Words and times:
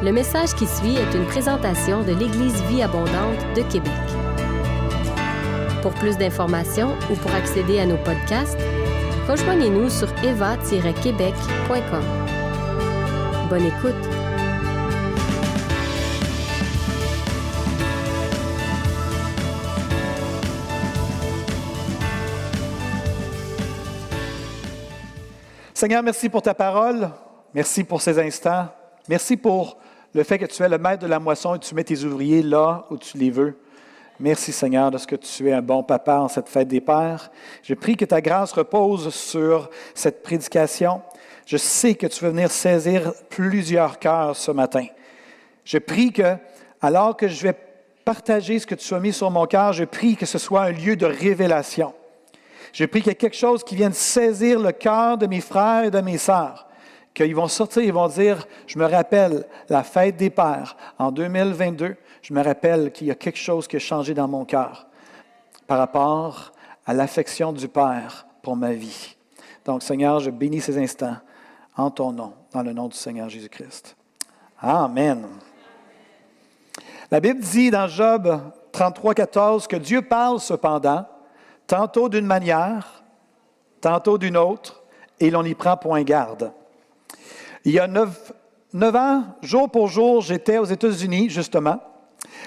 Le 0.00 0.12
message 0.12 0.54
qui 0.54 0.64
suit 0.64 0.94
est 0.94 1.12
une 1.12 1.26
présentation 1.26 2.04
de 2.04 2.12
l'Église 2.12 2.62
Vie 2.68 2.82
Abondante 2.82 3.40
de 3.56 3.62
Québec. 3.62 3.90
Pour 5.82 5.92
plus 5.94 6.16
d'informations 6.16 6.94
ou 7.10 7.16
pour 7.16 7.34
accéder 7.34 7.80
à 7.80 7.86
nos 7.86 7.96
podcasts, 7.96 8.60
rejoignez-nous 9.26 9.90
sur 9.90 10.08
eva-québec.com. 10.22 12.04
Bonne 13.50 13.66
écoute! 13.66 13.96
Seigneur, 25.74 26.04
merci 26.04 26.28
pour 26.28 26.42
ta 26.42 26.54
parole. 26.54 27.10
Merci 27.52 27.82
pour 27.82 28.00
ces 28.00 28.16
instants. 28.20 28.68
Merci 29.08 29.36
pour 29.36 29.78
le 30.14 30.22
fait 30.22 30.38
que 30.38 30.46
tu 30.46 30.62
es 30.62 30.68
le 30.68 30.78
maître 30.78 31.02
de 31.02 31.06
la 31.06 31.18
moisson 31.18 31.54
et 31.54 31.58
tu 31.58 31.74
mets 31.74 31.84
tes 31.84 32.04
ouvriers 32.04 32.42
là 32.42 32.84
où 32.90 32.96
tu 32.96 33.18
les 33.18 33.30
veux. 33.30 33.58
Merci 34.20 34.52
Seigneur 34.52 34.90
de 34.90 34.98
ce 34.98 35.06
que 35.06 35.16
tu 35.16 35.48
es 35.48 35.52
un 35.52 35.62
bon 35.62 35.82
papa 35.82 36.16
en 36.16 36.28
cette 36.28 36.48
fête 36.48 36.68
des 36.68 36.80
pères. 36.80 37.30
Je 37.62 37.74
prie 37.74 37.96
que 37.96 38.04
ta 38.04 38.20
grâce 38.20 38.52
repose 38.52 39.14
sur 39.14 39.70
cette 39.94 40.22
prédication. 40.22 41.02
Je 41.46 41.56
sais 41.56 41.94
que 41.94 42.06
tu 42.06 42.24
veux 42.24 42.30
venir 42.30 42.50
saisir 42.50 43.12
plusieurs 43.28 43.98
cœurs 43.98 44.34
ce 44.34 44.50
matin. 44.50 44.86
Je 45.64 45.78
prie 45.78 46.12
que, 46.12 46.36
alors 46.80 47.16
que 47.16 47.28
je 47.28 47.42
vais 47.42 47.56
partager 48.04 48.58
ce 48.58 48.66
que 48.66 48.74
tu 48.74 48.92
as 48.94 48.98
mis 48.98 49.12
sur 49.12 49.30
mon 49.30 49.46
cœur, 49.46 49.72
je 49.72 49.84
prie 49.84 50.16
que 50.16 50.26
ce 50.26 50.38
soit 50.38 50.62
un 50.62 50.72
lieu 50.72 50.96
de 50.96 51.06
révélation. 51.06 51.94
Je 52.72 52.86
prie 52.86 53.00
qu'il 53.00 53.10
y 53.10 53.12
ait 53.12 53.16
quelque 53.16 53.36
chose 53.36 53.62
qui 53.62 53.76
vienne 53.76 53.92
saisir 53.92 54.58
le 54.58 54.72
cœur 54.72 55.16
de 55.16 55.26
mes 55.26 55.40
frères 55.40 55.84
et 55.84 55.90
de 55.90 56.00
mes 56.00 56.18
sœurs 56.18 56.67
qu'ils 57.24 57.34
vont 57.34 57.48
sortir, 57.48 57.82
ils 57.82 57.92
vont 57.92 58.06
dire, 58.06 58.46
je 58.66 58.78
me 58.78 58.86
rappelle 58.86 59.44
la 59.68 59.82
fête 59.82 60.16
des 60.16 60.30
pères 60.30 60.76
en 60.98 61.10
2022, 61.10 61.96
je 62.22 62.32
me 62.32 62.42
rappelle 62.42 62.92
qu'il 62.92 63.08
y 63.08 63.10
a 63.10 63.16
quelque 63.16 63.38
chose 63.38 63.66
qui 63.66 63.76
a 63.76 63.80
changé 63.80 64.14
dans 64.14 64.28
mon 64.28 64.44
cœur 64.44 64.86
par 65.66 65.78
rapport 65.78 66.52
à 66.86 66.94
l'affection 66.94 67.52
du 67.52 67.66
Père 67.66 68.26
pour 68.40 68.56
ma 68.56 68.72
vie. 68.72 69.16
Donc, 69.64 69.82
Seigneur, 69.82 70.20
je 70.20 70.30
bénis 70.30 70.60
ces 70.60 70.78
instants 70.78 71.16
en 71.76 71.90
ton 71.90 72.12
nom, 72.12 72.34
dans 72.52 72.62
le 72.62 72.72
nom 72.72 72.86
du 72.86 72.96
Seigneur 72.96 73.28
Jésus-Christ. 73.28 73.96
Amen. 74.60 75.26
La 77.10 77.20
Bible 77.20 77.40
dit 77.40 77.70
dans 77.70 77.88
Job 77.88 78.40
33, 78.70 79.14
14 79.14 79.66
que 79.66 79.76
Dieu 79.76 80.02
parle 80.02 80.38
cependant, 80.38 81.04
tantôt 81.66 82.08
d'une 82.08 82.26
manière, 82.26 83.02
tantôt 83.80 84.18
d'une 84.18 84.36
autre, 84.36 84.82
et 85.18 85.30
l'on 85.30 85.42
n'y 85.42 85.54
prend 85.54 85.76
point 85.76 86.02
garde. 86.02 86.52
Il 87.64 87.72
y 87.72 87.78
a 87.78 87.86
neuf, 87.86 88.32
ans, 88.94 89.24
jour 89.42 89.70
pour 89.70 89.88
jour, 89.88 90.20
j'étais 90.20 90.58
aux 90.58 90.64
États-Unis, 90.64 91.28
justement. 91.30 91.80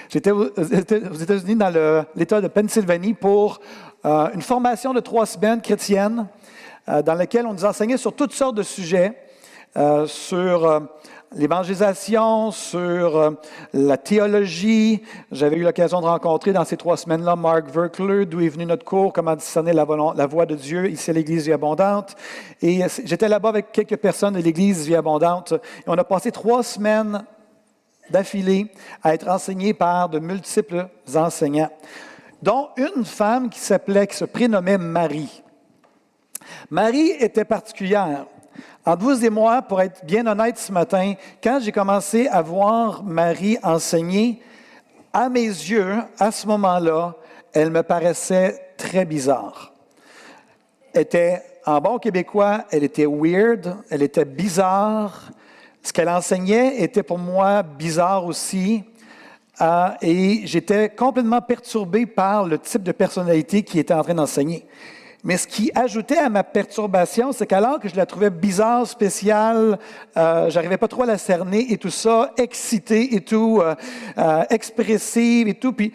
J'étais 0.08 0.30
aux 0.30 0.46
États-Unis 0.46 1.56
dans 1.56 2.04
l'État 2.14 2.40
de 2.40 2.48
Pennsylvanie 2.48 3.14
pour 3.14 3.60
euh, 4.04 4.28
une 4.34 4.42
formation 4.42 4.92
de 4.92 5.00
trois 5.00 5.26
semaines 5.26 5.60
chrétienne 5.60 6.26
euh, 6.88 7.02
dans 7.02 7.14
laquelle 7.14 7.46
on 7.46 7.52
nous 7.52 7.64
enseignait 7.64 7.96
sur 7.96 8.14
toutes 8.14 8.32
sortes 8.32 8.56
de 8.56 8.62
sujets, 8.62 9.16
euh, 9.76 10.06
sur 10.06 10.88
l'évangélisation, 11.34 12.50
sur 12.50 13.16
euh, 13.16 13.30
la 13.72 13.96
théologie. 13.96 15.02
J'avais 15.30 15.56
eu 15.56 15.62
l'occasion 15.62 16.00
de 16.00 16.06
rencontrer 16.06 16.52
dans 16.52 16.64
ces 16.64 16.76
trois 16.76 16.96
semaines-là 16.96 17.36
Mark 17.36 17.68
Verkler, 17.70 18.26
d'où 18.26 18.40
est 18.40 18.48
venu 18.48 18.66
notre 18.66 18.84
cours, 18.84 19.12
comment 19.12 19.36
discerner 19.36 19.72
la, 19.72 19.84
voix 19.84 20.46
de 20.46 20.54
Dieu 20.54 20.90
ici 20.90 21.10
à 21.10 21.12
l'Église 21.12 21.46
Vie 21.46 21.52
Abondante. 21.52 22.16
Et 22.60 22.80
j'étais 23.04 23.28
là-bas 23.28 23.50
avec 23.50 23.72
quelques 23.72 23.96
personnes 23.96 24.34
de 24.34 24.40
l'Église 24.40 24.86
Vie 24.86 24.96
Abondante. 24.96 25.52
Et 25.52 25.88
on 25.88 25.98
a 25.98 26.04
passé 26.04 26.32
trois 26.32 26.62
semaines 26.62 27.24
d'affilée 28.10 28.66
à 29.02 29.14
être 29.14 29.28
enseigné 29.28 29.74
par 29.74 30.08
de 30.08 30.18
multiples 30.18 30.88
enseignants, 31.14 31.70
dont 32.42 32.68
une 32.76 33.04
femme 33.04 33.48
qui 33.48 33.58
s'appelait, 33.58 34.06
qui 34.06 34.16
se 34.16 34.24
prénommait 34.24 34.78
Marie. 34.78 35.42
Marie 36.70 37.10
était 37.10 37.44
particulière. 37.44 38.26
Entre 38.84 39.04
vous 39.04 39.24
et 39.24 39.30
moi, 39.30 39.62
pour 39.62 39.80
être 39.80 40.04
bien 40.04 40.26
honnête 40.26 40.58
ce 40.58 40.72
matin, 40.72 41.14
quand 41.40 41.60
j'ai 41.60 41.70
commencé 41.70 42.26
à 42.26 42.42
voir 42.42 43.04
Marie 43.04 43.56
enseigner, 43.62 44.42
à 45.12 45.28
mes 45.28 45.46
yeux, 45.46 45.98
à 46.18 46.32
ce 46.32 46.48
moment-là, 46.48 47.14
elle 47.52 47.70
me 47.70 47.84
paraissait 47.84 48.72
très 48.76 49.04
bizarre. 49.04 49.72
Elle 50.92 51.02
était, 51.02 51.42
en 51.64 51.80
bon 51.80 51.98
québécois, 51.98 52.64
elle 52.72 52.82
était 52.82 53.06
weird, 53.06 53.76
elle 53.88 54.02
était 54.02 54.24
bizarre. 54.24 55.30
Ce 55.80 55.92
qu'elle 55.92 56.08
enseignait 56.08 56.82
était 56.82 57.04
pour 57.04 57.18
moi 57.18 57.62
bizarre 57.62 58.26
aussi. 58.26 58.82
Euh, 59.60 59.90
et 60.00 60.40
j'étais 60.44 60.88
complètement 60.88 61.40
perturbé 61.40 62.04
par 62.04 62.46
le 62.46 62.58
type 62.58 62.82
de 62.82 62.90
personnalité 62.92 63.62
qui 63.62 63.78
était 63.78 63.94
en 63.94 64.02
train 64.02 64.14
d'enseigner. 64.14 64.66
Mais 65.24 65.36
ce 65.36 65.46
qui 65.46 65.70
ajoutait 65.74 66.18
à 66.18 66.28
ma 66.28 66.42
perturbation, 66.42 67.30
c'est 67.32 67.46
qu'alors 67.46 67.78
que 67.78 67.88
je 67.88 67.94
la 67.94 68.06
trouvais 68.06 68.30
bizarre, 68.30 68.86
spéciale, 68.86 69.78
euh, 70.16 70.50
j'arrivais 70.50 70.78
pas 70.78 70.88
trop 70.88 71.04
à 71.04 71.06
la 71.06 71.18
cerner 71.18 71.72
et 71.72 71.78
tout 71.78 71.90
ça, 71.90 72.32
excitée 72.36 73.14
et 73.14 73.20
tout, 73.20 73.60
euh, 73.62 73.76
euh, 74.18 74.42
expressive 74.50 75.46
et 75.46 75.54
tout. 75.54 75.72
Puis, 75.72 75.92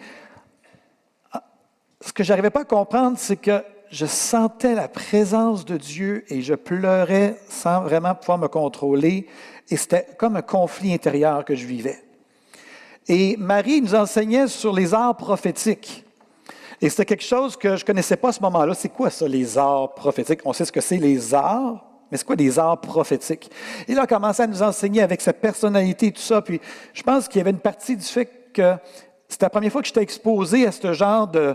ce 2.00 2.12
que 2.12 2.24
j'arrivais 2.24 2.50
pas 2.50 2.60
à 2.60 2.64
comprendre, 2.64 3.18
c'est 3.18 3.36
que 3.36 3.62
je 3.90 4.06
sentais 4.06 4.74
la 4.74 4.88
présence 4.88 5.64
de 5.66 5.76
Dieu 5.76 6.24
et 6.28 6.40
je 6.40 6.54
pleurais 6.54 7.36
sans 7.48 7.82
vraiment 7.82 8.14
pouvoir 8.14 8.38
me 8.38 8.48
contrôler. 8.48 9.26
Et 9.68 9.76
c'était 9.76 10.06
comme 10.16 10.36
un 10.36 10.42
conflit 10.42 10.94
intérieur 10.94 11.44
que 11.44 11.54
je 11.54 11.66
vivais. 11.66 12.02
Et 13.08 13.36
Marie 13.36 13.82
nous 13.82 13.94
enseignait 13.94 14.46
sur 14.48 14.72
les 14.74 14.94
arts 14.94 15.16
prophétiques. 15.16 16.04
Et 16.80 16.88
c'était 16.88 17.04
quelque 17.04 17.24
chose 17.24 17.56
que 17.56 17.76
je 17.76 17.82
ne 17.82 17.86
connaissais 17.86 18.16
pas 18.16 18.28
à 18.28 18.32
ce 18.32 18.40
moment-là. 18.42 18.74
C'est 18.74 18.88
quoi 18.88 19.10
ça, 19.10 19.26
les 19.26 19.58
arts 19.58 19.94
prophétiques? 19.94 20.40
On 20.44 20.52
sait 20.52 20.64
ce 20.64 20.72
que 20.72 20.80
c'est, 20.80 20.98
les 20.98 21.34
arts, 21.34 21.84
mais 22.10 22.16
c'est 22.16 22.24
quoi 22.24 22.36
des 22.36 22.58
arts 22.58 22.80
prophétiques? 22.80 23.50
Et 23.88 23.94
là, 23.94 24.02
il 24.02 24.04
a 24.04 24.06
commencé 24.06 24.42
à 24.42 24.46
nous 24.46 24.62
enseigner 24.62 25.02
avec 25.02 25.20
sa 25.20 25.32
personnalité 25.32 26.06
et 26.06 26.12
tout 26.12 26.22
ça. 26.22 26.40
Puis 26.40 26.60
je 26.94 27.02
pense 27.02 27.28
qu'il 27.28 27.38
y 27.38 27.40
avait 27.40 27.50
une 27.50 27.58
partie 27.58 27.96
du 27.96 28.04
fait 28.04 28.28
que 28.52 28.74
c'était 29.28 29.46
la 29.46 29.50
première 29.50 29.72
fois 29.72 29.82
que 29.82 29.88
j'étais 29.88 30.02
exposé 30.02 30.66
à 30.66 30.72
ce 30.72 30.92
genre 30.92 31.26
de, 31.26 31.54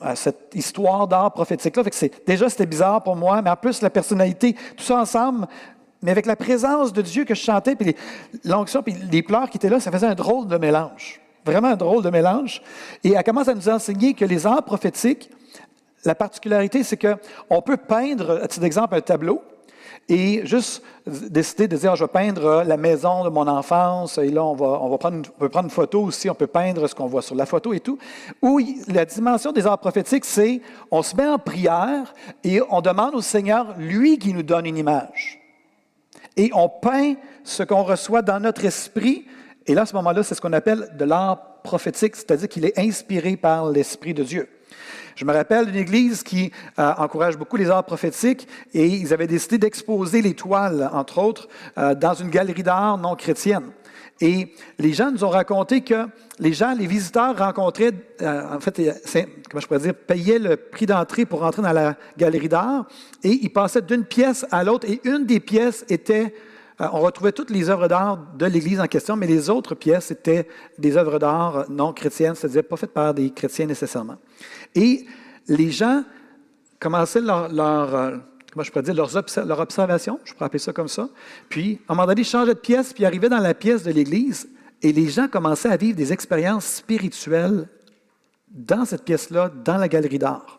à 0.00 0.14
cette 0.14 0.52
histoire 0.54 1.06
d'art 1.08 1.32
prophétique-là. 1.32 1.82
déjà, 2.26 2.48
c'était 2.48 2.66
bizarre 2.66 3.02
pour 3.02 3.16
moi, 3.16 3.42
mais 3.42 3.50
en 3.50 3.56
plus, 3.56 3.82
la 3.82 3.90
personnalité, 3.90 4.54
tout 4.76 4.84
ça 4.84 4.98
ensemble, 5.00 5.46
mais 6.02 6.10
avec 6.10 6.26
la 6.26 6.36
présence 6.36 6.92
de 6.92 7.02
Dieu 7.02 7.24
que 7.24 7.34
je 7.34 7.42
chantais, 7.42 7.74
puis 7.74 7.96
l'onction, 8.44 8.82
puis 8.82 8.94
les 9.10 9.22
pleurs 9.22 9.50
qui 9.50 9.56
étaient 9.56 9.68
là, 9.68 9.80
ça 9.80 9.90
faisait 9.90 10.06
un 10.06 10.14
drôle 10.14 10.46
de 10.46 10.56
mélange. 10.56 11.20
Vraiment 11.46 11.68
un 11.68 11.76
drôle 11.76 12.02
de 12.02 12.10
mélange. 12.10 12.60
Et 13.04 13.12
elle 13.12 13.24
commence 13.24 13.48
à 13.48 13.54
nous 13.54 13.68
enseigner 13.68 14.14
que 14.14 14.24
les 14.24 14.46
arts 14.46 14.64
prophétiques, 14.64 15.30
la 16.04 16.16
particularité, 16.16 16.82
c'est 16.82 16.98
qu'on 16.98 17.62
peut 17.62 17.76
peindre, 17.76 18.40
à 18.42 18.48
titre 18.48 18.60
d'exemple, 18.60 18.96
un 18.96 19.00
tableau 19.00 19.42
et 20.08 20.46
juste 20.46 20.82
décider 21.06 21.66
de 21.66 21.76
dire, 21.76 21.96
je 21.96 22.04
vais 22.04 22.08
peindre 22.08 22.62
la 22.64 22.76
maison 22.76 23.24
de 23.24 23.28
mon 23.28 23.46
enfance, 23.48 24.18
et 24.18 24.28
là, 24.28 24.44
on, 24.44 24.54
va, 24.54 24.78
on, 24.80 24.88
va 24.88 24.98
prendre 24.98 25.28
peut 25.32 25.48
prendre 25.48 25.66
une 25.66 25.70
photo 25.70 26.02
aussi, 26.02 26.30
on 26.30 26.34
peut 26.34 26.46
peindre 26.46 26.86
ce 26.86 26.94
qu'on 26.94 27.06
voit 27.06 27.22
sur 27.22 27.34
la 27.34 27.46
photo 27.46 27.72
et 27.72 27.80
tout. 27.80 27.98
Ou 28.40 28.60
la 28.88 29.04
dimension 29.04 29.52
des 29.52 29.66
arts 29.66 29.78
prophétiques, 29.78 30.24
c'est 30.24 30.60
on 30.90 31.02
se 31.02 31.16
met 31.16 31.26
en 31.26 31.38
prière 31.38 32.14
et 32.44 32.60
on 32.70 32.80
demande 32.80 33.14
au 33.14 33.20
Seigneur, 33.20 33.74
lui, 33.78 34.18
qui 34.18 34.32
nous 34.32 34.44
donne 34.44 34.66
une 34.66 34.76
image. 34.76 35.40
Et 36.36 36.50
on 36.54 36.68
peint 36.68 37.14
ce 37.42 37.62
qu'on 37.62 37.82
reçoit 37.82 38.22
dans 38.22 38.38
notre 38.40 38.64
esprit 38.64 39.26
et 39.66 39.74
là, 39.74 39.82
à 39.82 39.86
ce 39.86 39.94
moment-là, 39.96 40.22
c'est 40.22 40.34
ce 40.34 40.40
qu'on 40.40 40.52
appelle 40.52 40.90
de 40.96 41.04
l'art 41.04 41.60
prophétique, 41.62 42.16
c'est-à-dire 42.16 42.48
qu'il 42.48 42.64
est 42.64 42.78
inspiré 42.78 43.36
par 43.36 43.70
l'Esprit 43.70 44.14
de 44.14 44.22
Dieu. 44.22 44.48
Je 45.16 45.24
me 45.24 45.32
rappelle 45.32 45.66
d'une 45.66 45.76
église 45.76 46.22
qui 46.22 46.52
euh, 46.78 46.92
encourage 46.98 47.38
beaucoup 47.38 47.56
les 47.56 47.70
arts 47.70 47.84
prophétiques 47.84 48.46
et 48.74 48.86
ils 48.86 49.14
avaient 49.14 49.26
décidé 49.26 49.56
d'exposer 49.56 50.20
les 50.20 50.34
toiles, 50.34 50.88
entre 50.92 51.18
autres, 51.18 51.48
euh, 51.78 51.94
dans 51.94 52.12
une 52.14 52.28
galerie 52.28 52.62
d'art 52.62 52.98
non 52.98 53.16
chrétienne. 53.16 53.70
Et 54.20 54.52
les 54.78 54.92
gens 54.92 55.10
nous 55.10 55.24
ont 55.24 55.30
raconté 55.30 55.80
que 55.82 56.06
les 56.38 56.52
gens, 56.52 56.74
les 56.74 56.86
visiteurs 56.86 57.36
rencontraient, 57.36 57.92
euh, 58.22 58.56
en 58.56 58.60
fait, 58.60 58.76
comment 59.50 59.60
je 59.60 59.66
pourrais 59.66 59.80
dire, 59.80 59.94
payaient 59.94 60.38
le 60.38 60.56
prix 60.56 60.86
d'entrée 60.86 61.24
pour 61.24 61.42
entrer 61.42 61.62
dans 61.62 61.72
la 61.72 61.96
galerie 62.16 62.48
d'art 62.48 62.86
et 63.22 63.30
ils 63.30 63.50
passaient 63.50 63.82
d'une 63.82 64.04
pièce 64.04 64.46
à 64.50 64.64
l'autre 64.64 64.86
et 64.88 65.00
une 65.04 65.24
des 65.24 65.40
pièces 65.40 65.84
était 65.88 66.34
on 66.78 67.00
retrouvait 67.00 67.32
toutes 67.32 67.50
les 67.50 67.70
œuvres 67.70 67.88
d'art 67.88 68.18
de 68.36 68.46
l'Église 68.46 68.80
en 68.80 68.86
question, 68.86 69.16
mais 69.16 69.26
les 69.26 69.48
autres 69.48 69.74
pièces 69.74 70.10
étaient 70.10 70.46
des 70.78 70.96
œuvres 70.96 71.18
d'art 71.18 71.64
non 71.70 71.92
chrétiennes, 71.92 72.34
c'est-à-dire 72.34 72.64
pas 72.64 72.76
faites 72.76 72.92
par 72.92 73.14
des 73.14 73.30
chrétiens 73.30 73.66
nécessairement. 73.66 74.16
Et 74.74 75.06
les 75.48 75.70
gens 75.70 76.04
commençaient 76.78 77.22
leur, 77.22 77.94
euh, 77.94 78.16
comment 78.52 78.62
je 78.62 78.70
pourrais 78.70 78.82
dire, 78.82 78.94
leur 78.94 79.60
observation, 79.60 80.20
je 80.24 80.34
pourrais 80.34 80.46
appeler 80.46 80.58
ça 80.58 80.72
comme 80.72 80.88
ça. 80.88 81.08
Puis, 81.48 81.80
à 81.88 81.92
un 81.92 81.96
moment 81.96 82.06
donné, 82.06 82.20
ils 82.20 82.24
changeaient 82.24 82.54
de 82.54 82.60
pièce, 82.60 82.92
puis 82.92 83.06
arrivaient 83.06 83.30
dans 83.30 83.38
la 83.38 83.54
pièce 83.54 83.82
de 83.82 83.90
l'Église, 83.90 84.48
et 84.82 84.92
les 84.92 85.08
gens 85.08 85.28
commençaient 85.28 85.70
à 85.70 85.76
vivre 85.76 85.96
des 85.96 86.12
expériences 86.12 86.66
spirituelles 86.66 87.68
dans 88.48 88.84
cette 88.84 89.04
pièce-là, 89.04 89.50
dans 89.64 89.78
la 89.78 89.88
galerie 89.88 90.18
d'art. 90.18 90.55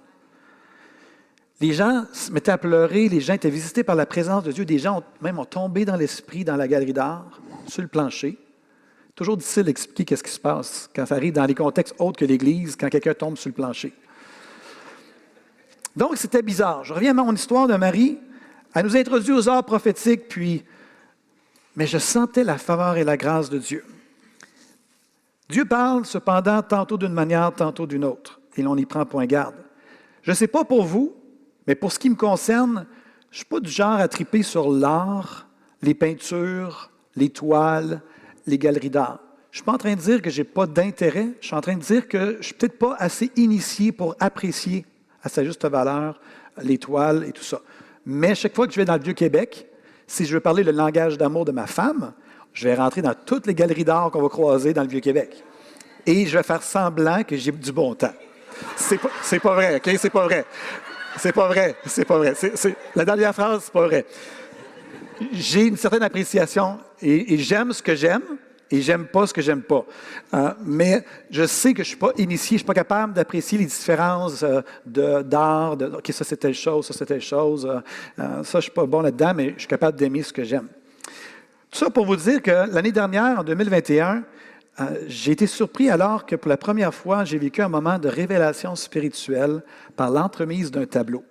Les 1.60 1.74
gens 1.74 2.06
se 2.14 2.32
mettaient 2.32 2.52
à 2.52 2.58
pleurer, 2.58 3.10
les 3.10 3.20
gens 3.20 3.34
étaient 3.34 3.50
visités 3.50 3.84
par 3.84 3.96
la 3.96 4.06
présence 4.06 4.44
de 4.44 4.52
Dieu, 4.52 4.66
des 4.66 4.80
gens 4.80 5.04
même 5.22 5.40
ont 5.40 5.46
tombé 5.46 5.86
dans 5.86 5.96
l'esprit 5.96 6.44
dans 6.44 6.56
la 6.56 6.68
galerie 6.68 6.94
d'art, 6.94 7.42
sur 7.68 7.82
le 7.82 7.88
plancher, 7.88 8.38
Toujours 9.18 9.36
difficile 9.36 9.64
d'expliquer 9.64 10.06
qu'est-ce 10.06 10.24
qui 10.24 10.32
se 10.32 10.40
passe 10.40 10.92
quand 10.96 11.08
ça 11.08 11.16
arrive 11.16 11.34
dans 11.34 11.46
les 11.46 11.56
contextes 11.56 11.96
autres 11.98 12.20
que 12.20 12.26
l'Église, 12.26 12.76
quand 12.76 12.88
quelqu'un 12.88 13.16
tombe 13.16 13.36
sur 13.36 13.50
le 13.50 13.56
plancher. 13.56 13.92
Donc, 15.96 16.18
c'était 16.18 16.44
bizarre. 16.44 16.84
Je 16.84 16.94
reviens 16.94 17.18
à 17.18 17.24
mon 17.24 17.34
histoire 17.34 17.68
de 17.68 17.76
Marie. 17.78 18.20
Elle 18.76 18.86
nous 18.86 18.96
a 18.96 19.00
introduits 19.00 19.34
aux 19.34 19.50
arts 19.50 19.64
prophétiques, 19.64 20.28
puis, 20.28 20.64
mais 21.76 21.88
je 21.88 21.98
sentais 21.98 22.44
la 22.44 22.60
faveur 22.60 22.96
et 22.98 23.04
la 23.04 23.18
grâce 23.18 23.50
de 23.50 23.58
Dieu. 23.58 23.84
Dieu 25.50 25.66
parle 25.66 26.06
cependant 26.06 26.62
tantôt 26.62 26.98
d'une 26.98 27.14
manière, 27.14 27.52
tantôt 27.56 27.88
d'une 27.88 28.06
autre, 28.06 28.40
et 28.56 28.62
l'on 28.62 28.76
n'y 28.76 28.86
prend 28.86 29.04
point 29.08 29.26
garde. 29.26 29.56
Je 30.22 30.30
ne 30.30 30.36
sais 30.36 30.46
pas 30.46 30.64
pour 30.64 30.84
vous, 30.84 31.16
mais 31.68 31.76
pour 31.76 31.92
ce 31.92 32.00
qui 32.00 32.10
me 32.10 32.16
concerne, 32.16 32.86
je 33.30 33.36
ne 33.36 33.38
suis 33.38 33.46
pas 33.46 33.60
du 33.60 33.70
genre 33.70 34.00
à 34.00 34.08
triper 34.08 34.42
sur 34.42 34.72
l'art, 34.72 35.48
les 35.82 35.94
peintures, 35.94 36.90
les 37.16 37.30
toiles, 37.30 38.02
les 38.46 38.58
galeries 38.58 38.90
d'art. 38.90 39.20
Je 39.52 39.58
ne 39.58 39.64
suis 39.64 39.66
pas 39.66 39.74
en 39.74 39.78
train 39.78 39.96
de 39.96 40.02
dire 40.02 40.22
que 40.22 40.30
je 40.30 40.42
n'ai 40.42 40.44
pas 40.46 40.66
d'intérêt, 40.66 41.30
je 41.42 41.48
suis 41.48 41.56
en 41.56 41.62
train 41.62 41.76
de 41.76 41.82
dire 41.82 42.08
que 42.08 42.20
je 42.20 42.38
ne 42.38 42.42
suis 42.42 42.54
peut-être 42.54 42.80
pas 42.80 42.96
assez 43.00 43.32
initié 43.36 43.92
pour 43.92 44.16
apprécier 44.20 44.86
à 45.24 45.30
sa 45.30 45.44
juste 45.44 45.66
valeur 45.66 46.20
les 46.64 46.78
toiles 46.78 47.26
et 47.28 47.32
tout 47.32 47.44
ça. 47.44 47.62
Mais 48.06 48.36
chaque 48.36 48.56
fois 48.56 48.68
que 48.68 48.74
je 48.74 48.80
vais 48.80 48.86
dans 48.86 48.96
le 48.96 49.04
Vieux-Québec, 49.04 49.68
si 50.08 50.26
je 50.26 50.34
veux 50.34 50.40
parler 50.40 50.64
le 50.64 50.72
langage 50.72 51.18
d'amour 51.18 51.44
de 51.44 51.52
ma 51.52 51.68
femme, 51.68 52.14
je 52.54 52.68
vais 52.68 52.76
rentrer 52.76 53.02
dans 53.02 53.14
toutes 53.14 53.46
les 53.46 53.54
galeries 53.54 53.84
d'art 53.84 54.10
qu'on 54.10 54.22
va 54.22 54.30
croiser 54.30 54.74
dans 54.74 54.84
le 54.84 54.88
Vieux-Québec. 54.88 55.44
Et 56.06 56.26
je 56.26 56.38
vais 56.38 56.44
faire 56.44 56.64
semblant 56.64 57.24
que 57.24 57.36
j'ai 57.36 57.52
du 57.52 57.72
bon 57.72 57.94
temps. 57.94 58.14
C'est 58.78 58.98
pas, 58.98 59.10
pas 59.42 59.54
vrai, 59.54 59.76
OK? 59.76 59.96
C'est 60.00 60.10
pas 60.10 60.24
vrai. 60.24 60.46
C'est 61.20 61.34
pas 61.34 61.48
vrai. 61.48 61.76
C'est 61.86 62.06
pas 62.06 62.18
vrai. 62.18 62.34
la 62.96 63.06
dernière 63.06 63.34
phrase, 63.34 63.64
c'est 63.66 63.74
pas 63.74 63.86
vrai. 63.86 64.06
J'ai 65.32 65.66
une 65.66 65.78
certaine 65.78 66.04
appréciation 66.04 66.80
et, 67.02 67.38
j'aime 67.38 67.74
ce 67.74 67.82
que 67.82 67.96
j'aime 67.96 68.24
et 68.70 68.82
j'aime 68.82 69.08
pas 69.08 69.26
ce 69.26 69.34
que 69.34 69.42
j'aime 69.42 69.62
pas. 69.62 69.86
Euh, 70.34 70.54
mais 70.64 71.04
je 71.32 71.46
sais 71.46 71.74
que 71.74 71.84
je 71.84 71.90
suis 71.90 71.98
pas 71.98 72.12
initié, 72.18 72.58
je 72.58 72.60
suis 72.60 72.68
pas 72.68 72.74
capable 72.74 73.14
d'apprécier 73.14 73.58
les 73.58 73.66
différences 73.66 74.44
euh, 74.44 74.62
d'art, 74.86 75.78
de, 75.78 75.86
OK, 75.86 76.12
ça 76.12 76.24
c'est 76.24 76.38
telle 76.38 76.54
chose, 76.54 76.86
ça 76.86 76.94
c'est 76.94 77.06
telle 77.06 77.22
chose. 77.22 77.68
Euh, 78.20 78.44
ça, 78.44 78.60
je 78.60 78.64
suis 78.64 78.72
pas 78.72 78.86
bon 78.86 79.02
là-dedans, 79.02 79.34
mais 79.36 79.54
je 79.56 79.60
suis 79.60 79.68
capable 79.68 79.98
d'aimer 79.98 80.22
ce 80.22 80.34
que 80.34 80.44
j'aime. 80.44 80.68
Tout 81.72 81.80
ça 81.80 81.90
pour 81.90 82.06
vous 82.06 82.16
dire 82.16 82.42
que 82.42 82.72
l'année 82.72 82.92
dernière, 82.92 83.40
en 83.40 83.44
2021, 83.44 84.24
euh, 84.80 85.06
j'ai 85.08 85.32
été 85.32 85.48
surpris 85.48 85.90
alors 85.90 86.26
que 86.26 86.36
pour 86.36 86.50
la 86.50 86.58
première 86.58 86.94
fois, 86.94 87.26
j'ai 87.26 87.40
vécu 87.40 87.62
un 87.62 87.70
moment 87.70 87.98
de 87.98 88.08
révélation 88.08 88.76
spirituelle 88.76 89.64
par 89.96 90.12
l'entremise 90.12 90.70
d'un 90.70 90.86
tableau. 90.86 91.24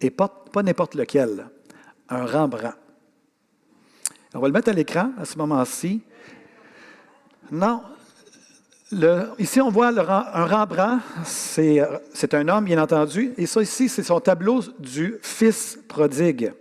Et 0.00 0.10
pas, 0.10 0.30
n'importe 0.62 0.94
lequel, 0.94 1.48
un 2.08 2.24
Rembrandt. 2.24 2.76
On 4.34 4.38
va 4.38 4.46
le 4.46 4.52
mettre 4.52 4.68
à 4.68 4.72
l'écran 4.72 5.10
à 5.18 5.24
ce 5.24 5.36
moment-ci. 5.38 6.02
Non. 7.50 7.82
ici, 9.38 9.60
on 9.60 9.70
voit 9.70 9.88
un 9.88 10.46
Rembrandt, 10.46 11.02
c'est 11.24 12.34
un 12.34 12.48
homme, 12.48 12.64
bien 12.64 12.80
entendu, 12.80 13.32
et 13.36 13.46
ça 13.46 13.60
ici, 13.62 13.88
c'est 13.88 14.04
son 14.04 14.20
tableau 14.20 14.60
du 14.78 15.16
Fils 15.20 15.78
prodigue. 15.88 16.52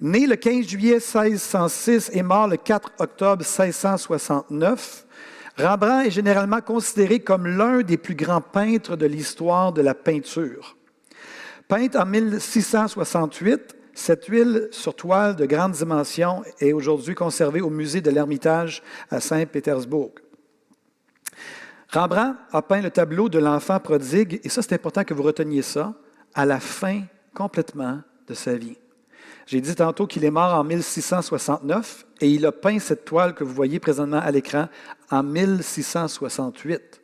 Né 0.00 0.26
le 0.26 0.36
15 0.36 0.66
juillet 0.66 0.94
1606 0.94 2.10
et 2.14 2.22
mort 2.22 2.48
le 2.48 2.56
4 2.56 2.92
octobre 2.98 3.42
1669, 3.42 5.06
Rembrandt 5.58 6.06
est 6.06 6.10
généralement 6.10 6.60
considéré 6.60 7.20
comme 7.20 7.46
l'un 7.46 7.82
des 7.82 7.98
plus 7.98 8.14
grands 8.14 8.40
peintres 8.40 8.96
de 8.96 9.06
l'histoire 9.06 9.72
de 9.72 9.82
la 9.82 9.94
peinture. 9.94 10.76
Peinte 11.68 11.96
en 11.96 12.06
1668, 12.06 13.76
cette 13.94 14.26
huile 14.26 14.68
sur 14.70 14.96
toile 14.96 15.36
de 15.36 15.44
grande 15.44 15.72
dimension 15.72 16.42
est 16.60 16.72
aujourd'hui 16.72 17.14
conservée 17.14 17.60
au 17.60 17.70
musée 17.70 18.00
de 18.00 18.10
l'Ermitage 18.10 18.82
à 19.10 19.20
Saint-Pétersbourg. 19.20 20.12
Rembrandt 21.90 22.38
a 22.52 22.62
peint 22.62 22.80
le 22.80 22.90
tableau 22.90 23.28
de 23.28 23.38
l'enfant 23.38 23.78
prodigue, 23.78 24.40
et 24.42 24.48
ça 24.48 24.62
c'est 24.62 24.74
important 24.74 25.04
que 25.04 25.12
vous 25.12 25.22
reteniez 25.22 25.60
ça, 25.60 25.92
à 26.34 26.46
la 26.46 26.58
fin 26.58 27.02
complètement 27.34 28.00
de 28.26 28.32
sa 28.32 28.54
vie. 28.54 28.78
J'ai 29.46 29.60
dit 29.60 29.74
tantôt 29.74 30.06
qu'il 30.06 30.24
est 30.24 30.30
mort 30.30 30.54
en 30.54 30.64
1669 30.64 32.06
et 32.20 32.30
il 32.30 32.46
a 32.46 32.52
peint 32.52 32.78
cette 32.78 33.04
toile 33.04 33.34
que 33.34 33.44
vous 33.44 33.54
voyez 33.54 33.80
présentement 33.80 34.20
à 34.20 34.30
l'écran 34.30 34.68
en 35.10 35.22
1668, 35.22 37.00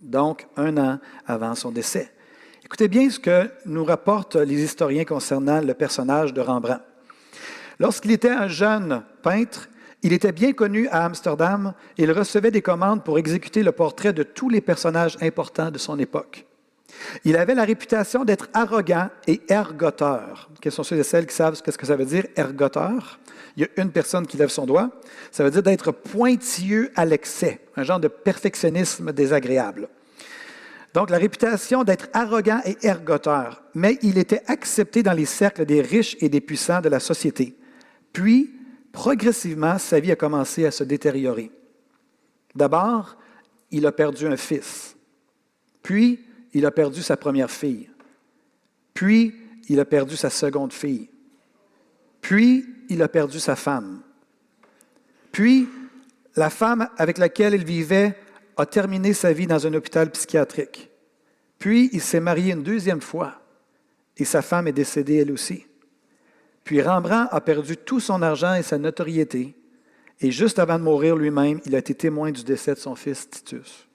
donc 0.00 0.46
un 0.56 0.76
an 0.78 0.98
avant 1.26 1.54
son 1.54 1.70
décès. 1.70 2.12
Écoutez 2.64 2.88
bien 2.88 3.10
ce 3.10 3.18
que 3.18 3.50
nous 3.66 3.84
rapportent 3.84 4.36
les 4.36 4.62
historiens 4.62 5.04
concernant 5.04 5.60
le 5.60 5.74
personnage 5.74 6.32
de 6.32 6.40
Rembrandt. 6.40 6.82
Lorsqu'il 7.78 8.12
était 8.12 8.30
un 8.30 8.48
jeune 8.48 9.02
peintre, 9.22 9.68
il 10.02 10.12
était 10.12 10.32
bien 10.32 10.52
connu 10.52 10.88
à 10.88 11.04
Amsterdam 11.04 11.74
et 11.98 12.04
il 12.04 12.12
recevait 12.12 12.50
des 12.50 12.62
commandes 12.62 13.04
pour 13.04 13.18
exécuter 13.18 13.62
le 13.62 13.72
portrait 13.72 14.12
de 14.12 14.22
tous 14.22 14.48
les 14.48 14.60
personnages 14.60 15.16
importants 15.20 15.70
de 15.70 15.78
son 15.78 15.98
époque. 15.98 16.46
Il 17.24 17.36
avait 17.36 17.54
la 17.54 17.64
réputation 17.64 18.24
d'être 18.24 18.48
arrogant 18.54 19.08
et 19.26 19.40
ergoteur. 19.48 20.50
Quels 20.60 20.72
sont 20.72 20.82
ceux 20.82 20.96
et 20.96 21.02
celles 21.02 21.26
qui 21.26 21.34
savent 21.34 21.54
ce 21.54 21.62
que 21.62 21.86
ça 21.86 21.96
veut 21.96 22.04
dire, 22.04 22.26
ergoteur? 22.36 23.18
Il 23.56 23.62
y 23.62 23.64
a 23.64 23.82
une 23.82 23.90
personne 23.90 24.26
qui 24.26 24.36
lève 24.36 24.48
son 24.48 24.66
doigt. 24.66 24.90
Ça 25.30 25.44
veut 25.44 25.50
dire 25.50 25.62
d'être 25.62 25.92
pointilleux 25.92 26.90
à 26.96 27.04
l'excès, 27.04 27.60
un 27.76 27.82
genre 27.82 28.00
de 28.00 28.08
perfectionnisme 28.08 29.12
désagréable. 29.12 29.88
Donc, 30.94 31.08
la 31.08 31.18
réputation 31.18 31.84
d'être 31.84 32.08
arrogant 32.12 32.60
et 32.66 32.76
ergoteur, 32.82 33.62
mais 33.74 33.98
il 34.02 34.18
était 34.18 34.42
accepté 34.46 35.02
dans 35.02 35.14
les 35.14 35.24
cercles 35.24 35.64
des 35.64 35.80
riches 35.80 36.16
et 36.20 36.28
des 36.28 36.42
puissants 36.42 36.82
de 36.82 36.90
la 36.90 37.00
société. 37.00 37.56
Puis, 38.12 38.54
progressivement, 38.92 39.78
sa 39.78 40.00
vie 40.00 40.12
a 40.12 40.16
commencé 40.16 40.66
à 40.66 40.70
se 40.70 40.84
détériorer. 40.84 41.50
D'abord, 42.54 43.16
il 43.70 43.86
a 43.86 43.92
perdu 43.92 44.26
un 44.26 44.36
fils. 44.36 44.94
Puis, 45.82 46.20
il 46.52 46.66
a 46.66 46.70
perdu 46.70 47.02
sa 47.02 47.16
première 47.16 47.50
fille. 47.50 47.88
Puis, 48.94 49.34
il 49.68 49.80
a 49.80 49.84
perdu 49.84 50.16
sa 50.16 50.30
seconde 50.30 50.72
fille. 50.72 51.08
Puis, 52.20 52.66
il 52.88 53.02
a 53.02 53.08
perdu 53.08 53.40
sa 53.40 53.56
femme. 53.56 54.02
Puis, 55.32 55.68
la 56.36 56.50
femme 56.50 56.88
avec 56.96 57.18
laquelle 57.18 57.54
il 57.54 57.64
vivait 57.64 58.16
a 58.56 58.66
terminé 58.66 59.12
sa 59.12 59.32
vie 59.32 59.46
dans 59.46 59.66
un 59.66 59.74
hôpital 59.74 60.10
psychiatrique. 60.10 60.90
Puis, 61.58 61.90
il 61.92 62.00
s'est 62.00 62.20
marié 62.20 62.52
une 62.52 62.62
deuxième 62.62 63.00
fois 63.00 63.40
et 64.16 64.24
sa 64.24 64.42
femme 64.42 64.68
est 64.68 64.72
décédée 64.72 65.16
elle 65.16 65.32
aussi. 65.32 65.66
Puis, 66.64 66.82
Rembrandt 66.82 67.28
a 67.34 67.40
perdu 67.40 67.76
tout 67.76 68.00
son 68.00 68.22
argent 68.22 68.54
et 68.54 68.62
sa 68.62 68.78
notoriété. 68.78 69.56
Et 70.20 70.30
juste 70.30 70.58
avant 70.58 70.78
de 70.78 70.84
mourir 70.84 71.16
lui-même, 71.16 71.60
il 71.64 71.74
a 71.74 71.78
été 71.78 71.94
témoin 71.94 72.30
du 72.30 72.44
décès 72.44 72.74
de 72.74 72.78
son 72.78 72.94
fils 72.94 73.28
Titus. 73.28 73.88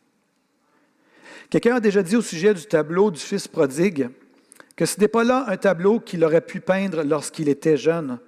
Quelqu'un 1.50 1.76
a 1.76 1.80
déjà 1.80 2.04
dit 2.04 2.16
au 2.16 2.22
sujet 2.22 2.54
du 2.54 2.66
tableau 2.66 3.12
du 3.12 3.20
Fils 3.20 3.48
prodigue 3.48 4.10
que 4.76 4.86
ce 4.86 5.00
n'est 5.00 5.08
pas 5.08 5.24
là 5.24 5.46
un 5.48 5.58
tableau 5.58 6.00
qu'il 6.00 6.24
aurait 6.24 6.42
pu 6.42 6.60
peindre 6.60 7.04
lorsqu'il 7.04 7.50
était 7.50 7.78
jeune 7.78 8.20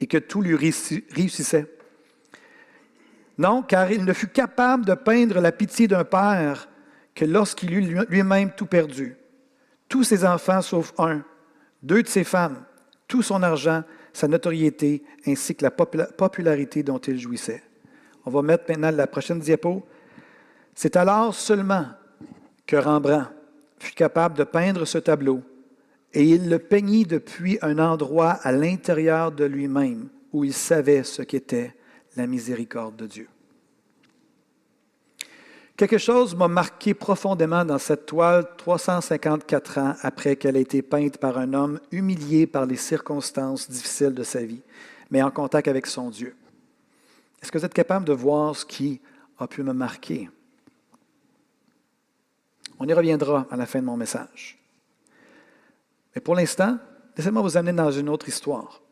et 0.00 0.06
que 0.06 0.18
tout 0.18 0.40
lui 0.40 0.56
réussissait. 0.56 1.66
Non, 3.38 3.62
car 3.62 3.90
il 3.90 4.04
ne 4.04 4.12
fut 4.12 4.28
capable 4.28 4.84
de 4.84 4.94
peindre 4.94 5.40
la 5.40 5.52
pitié 5.52 5.88
d'un 5.88 6.04
père 6.04 6.68
que 7.14 7.24
lorsqu'il 7.24 7.74
eut 7.74 8.04
lui-même 8.08 8.52
tout 8.56 8.66
perdu. 8.66 9.16
Tous 9.88 10.04
ses 10.04 10.24
enfants 10.24 10.62
sauf 10.62 10.94
un, 10.98 11.22
deux 11.82 12.02
de 12.02 12.08
ses 12.08 12.24
femmes, 12.24 12.64
tout 13.06 13.22
son 13.22 13.42
argent, 13.42 13.84
sa 14.12 14.28
notoriété, 14.28 15.02
ainsi 15.26 15.54
que 15.54 15.64
la 15.64 15.70
popularité 15.70 16.82
dont 16.82 16.98
il 16.98 17.18
jouissait. 17.18 17.62
On 18.24 18.30
va 18.30 18.42
mettre 18.42 18.64
maintenant 18.68 18.90
la 18.90 19.06
prochaine 19.06 19.40
diapo. 19.40 19.84
C'est 20.74 20.96
alors 20.96 21.34
seulement 21.34 21.86
Rembrandt 22.76 23.30
fut 23.78 23.94
capable 23.94 24.36
de 24.36 24.44
peindre 24.44 24.84
ce 24.84 24.98
tableau, 24.98 25.42
et 26.14 26.24
il 26.24 26.48
le 26.48 26.58
peignit 26.58 27.06
depuis 27.06 27.58
un 27.62 27.78
endroit 27.78 28.32
à 28.42 28.52
l'intérieur 28.52 29.32
de 29.32 29.44
lui-même 29.44 30.08
où 30.32 30.44
il 30.44 30.52
savait 30.52 31.04
ce 31.04 31.22
qu'était 31.22 31.74
la 32.16 32.26
miséricorde 32.26 32.96
de 32.96 33.06
Dieu. 33.06 33.28
Quelque 35.76 35.98
chose 35.98 36.36
m'a 36.36 36.48
marqué 36.48 36.94
profondément 36.94 37.64
dans 37.64 37.78
cette 37.78 38.06
toile 38.06 38.46
354 38.56 39.78
ans 39.78 39.94
après 40.02 40.36
qu'elle 40.36 40.56
ait 40.56 40.62
été 40.62 40.82
peinte 40.82 41.18
par 41.18 41.38
un 41.38 41.54
homme 41.54 41.80
humilié 41.90 42.46
par 42.46 42.66
les 42.66 42.76
circonstances 42.76 43.70
difficiles 43.70 44.14
de 44.14 44.22
sa 44.22 44.44
vie, 44.44 44.62
mais 45.10 45.22
en 45.22 45.30
contact 45.30 45.68
avec 45.68 45.86
son 45.86 46.10
Dieu. 46.10 46.36
Est-ce 47.42 47.50
que 47.50 47.58
vous 47.58 47.64
êtes 47.64 47.74
capable 47.74 48.04
de 48.04 48.12
voir 48.12 48.54
ce 48.54 48.64
qui 48.64 49.00
a 49.38 49.48
pu 49.48 49.62
me 49.62 49.72
marquer? 49.72 50.28
On 52.84 52.88
y 52.88 52.92
reviendra 52.92 53.46
à 53.48 53.56
la 53.56 53.64
fin 53.64 53.78
de 53.78 53.84
mon 53.84 53.96
message. 53.96 54.58
Mais 56.12 56.20
pour 56.20 56.34
l'instant, 56.34 56.78
laissez-moi 57.16 57.40
vous 57.40 57.56
amener 57.56 57.76
dans 57.76 57.92
une 57.92 58.08
autre 58.08 58.26
histoire. 58.26 58.82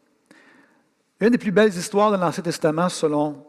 Une 1.19 1.31
des 1.31 1.39
plus 1.39 1.51
belles 1.51 1.75
histoires 1.75 2.13
de 2.13 2.17
l'Ancien 2.17 2.45
Testament, 2.45 2.89
selon 2.89 3.45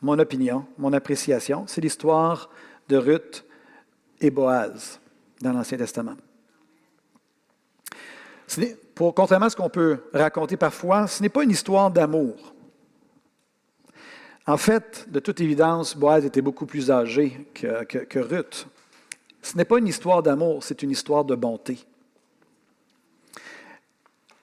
mon 0.00 0.16
opinion, 0.20 0.66
mon 0.78 0.92
appréciation, 0.92 1.64
c'est 1.66 1.80
l'histoire 1.80 2.48
de 2.88 2.96
Ruth 2.96 3.44
et 4.20 4.30
Boaz 4.30 5.00
dans 5.40 5.52
l'Ancien 5.52 5.78
Testament. 5.78 6.14
Pour, 8.94 9.16
contrairement 9.16 9.46
à 9.46 9.50
ce 9.50 9.56
qu'on 9.56 9.68
peut 9.68 9.98
raconter 10.12 10.56
parfois, 10.56 11.08
ce 11.08 11.24
n'est 11.24 11.28
pas 11.28 11.42
une 11.42 11.50
histoire 11.50 11.90
d'amour. 11.90 12.54
En 14.46 14.58
fait, 14.58 15.10
de 15.10 15.18
toute 15.18 15.40
évidence, 15.40 15.96
Boaz 15.96 16.24
était 16.24 16.40
beaucoup 16.40 16.66
plus 16.66 16.88
âgé 16.88 17.48
que, 17.52 17.82
que 17.82 18.18
Ruth. 18.20 18.68
Ce 19.42 19.56
n'est 19.56 19.64
pas 19.64 19.78
une 19.78 19.88
histoire 19.88 20.22
d'amour, 20.22 20.62
c'est 20.62 20.82
une 20.82 20.92
histoire 20.92 21.24
de 21.24 21.34
bonté. 21.34 21.78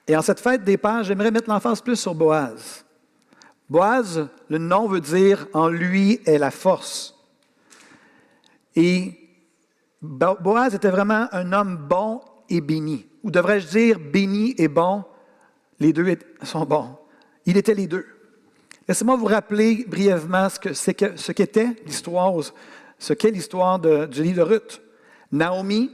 Et 0.06 0.16
en 0.16 0.22
cette 0.22 0.40
fête 0.40 0.62
des 0.62 0.76
pères, 0.76 1.04
j'aimerais 1.04 1.30
mettre 1.30 1.48
l'emphase 1.48 1.80
plus 1.80 1.96
sur 1.96 2.14
Boaz. 2.14 2.84
Boaz, 3.68 4.28
le 4.48 4.58
nom 4.58 4.86
veut 4.86 5.00
dire 5.00 5.46
en 5.54 5.68
lui 5.68 6.20
est 6.26 6.38
la 6.38 6.50
force. 6.50 7.16
Et 8.76 9.16
Boaz 10.02 10.74
était 10.74 10.90
vraiment 10.90 11.28
un 11.32 11.52
homme 11.52 11.76
bon 11.76 12.20
et 12.48 12.60
béni. 12.60 13.06
Ou 13.22 13.30
devrais-je 13.30 13.68
dire 13.68 13.98
béni 13.98 14.54
et 14.58 14.68
bon, 14.68 15.04
les 15.78 15.92
deux 15.92 16.16
sont 16.42 16.64
bons. 16.64 16.96
Il 17.46 17.56
était 17.56 17.74
les 17.74 17.86
deux. 17.86 18.06
Laissez-moi 18.88 19.16
vous 19.16 19.26
rappeler 19.26 19.84
brièvement 19.86 20.48
ce 20.48 21.32
qu'était 21.32 21.76
l'histoire, 21.86 22.34
ce 22.98 23.12
qu'est 23.12 23.30
l'histoire 23.30 23.78
du 23.78 24.22
livre 24.22 24.38
de 24.38 24.42
Ruth. 24.42 24.82
Naomi 25.32 25.90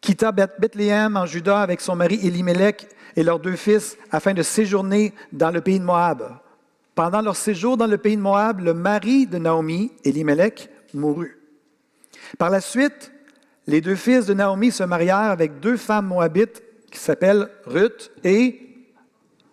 quitta 0.00 0.32
Bethléem 0.32 1.16
en 1.16 1.26
Juda 1.26 1.60
avec 1.60 1.80
son 1.80 1.96
mari 1.96 2.18
Elimelech 2.22 2.88
et 3.16 3.22
leurs 3.22 3.38
deux 3.38 3.56
fils 3.56 3.96
afin 4.10 4.34
de 4.34 4.42
séjourner 4.42 5.12
dans 5.32 5.50
le 5.50 5.60
pays 5.60 5.78
de 5.78 5.84
Moab. 5.84 6.38
Pendant 6.94 7.20
leur 7.20 7.36
séjour 7.36 7.76
dans 7.76 7.86
le 7.86 7.98
pays 7.98 8.16
de 8.16 8.22
Moab, 8.22 8.60
le 8.60 8.74
mari 8.74 9.26
de 9.26 9.38
Naomi, 9.38 9.92
Elimelech, 10.04 10.68
mourut. 10.92 11.38
Par 12.38 12.50
la 12.50 12.60
suite, 12.60 13.12
les 13.66 13.80
deux 13.80 13.94
fils 13.94 14.26
de 14.26 14.34
Naomi 14.34 14.70
se 14.70 14.82
marièrent 14.82 15.30
avec 15.30 15.60
deux 15.60 15.76
femmes 15.76 16.06
moabites 16.06 16.62
qui 16.90 16.98
s'appellent 16.98 17.48
Ruth 17.64 18.10
et 18.24 18.66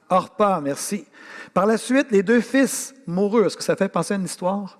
Orpa, 0.09 0.61
merci. 0.63 1.05
Par 1.53 1.65
la 1.65 1.77
suite, 1.77 2.07
les 2.11 2.23
deux 2.23 2.41
fils 2.41 2.95
moururent. 3.05 3.47
Est-ce 3.47 3.57
que 3.57 3.63
ça 3.63 3.75
fait 3.75 3.89
penser 3.89 4.13
à 4.13 4.17
une 4.17 4.25
histoire? 4.25 4.77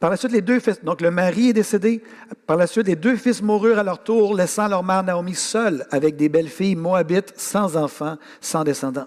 Par 0.00 0.10
la 0.10 0.16
suite, 0.16 0.32
les 0.32 0.40
deux 0.40 0.60
fils, 0.60 0.82
donc 0.82 1.00
le 1.00 1.10
mari 1.10 1.50
est 1.50 1.52
décédé. 1.52 2.02
Par 2.46 2.56
la 2.56 2.66
suite, 2.66 2.86
les 2.86 2.96
deux 2.96 3.16
fils 3.16 3.40
moururent 3.40 3.78
à 3.78 3.84
leur 3.84 4.02
tour, 4.02 4.34
laissant 4.34 4.68
leur 4.68 4.82
mère 4.82 5.02
Naomi 5.02 5.34
seule 5.34 5.86
avec 5.90 6.16
des 6.16 6.28
belles 6.28 6.48
filles 6.48 6.76
moabites, 6.76 7.32
sans 7.36 7.76
enfants, 7.76 8.16
sans 8.40 8.64
descendants. 8.64 9.06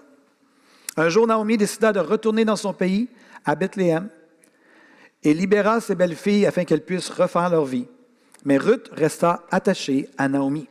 Un 0.96 1.08
jour, 1.08 1.26
Naomi 1.26 1.56
décida 1.56 1.92
de 1.92 2.00
retourner 2.00 2.44
dans 2.44 2.56
son 2.56 2.72
pays, 2.72 3.08
à 3.44 3.54
Bethléem, 3.54 4.08
et 5.22 5.34
libéra 5.34 5.80
ses 5.80 5.94
belles 5.94 6.16
filles 6.16 6.46
afin 6.46 6.64
qu'elles 6.64 6.84
puissent 6.84 7.10
refaire 7.10 7.50
leur 7.50 7.64
vie. 7.64 7.86
Mais 8.44 8.56
Ruth 8.56 8.88
resta 8.92 9.44
attachée 9.50 10.08
à 10.16 10.28
Naomi. 10.28 10.68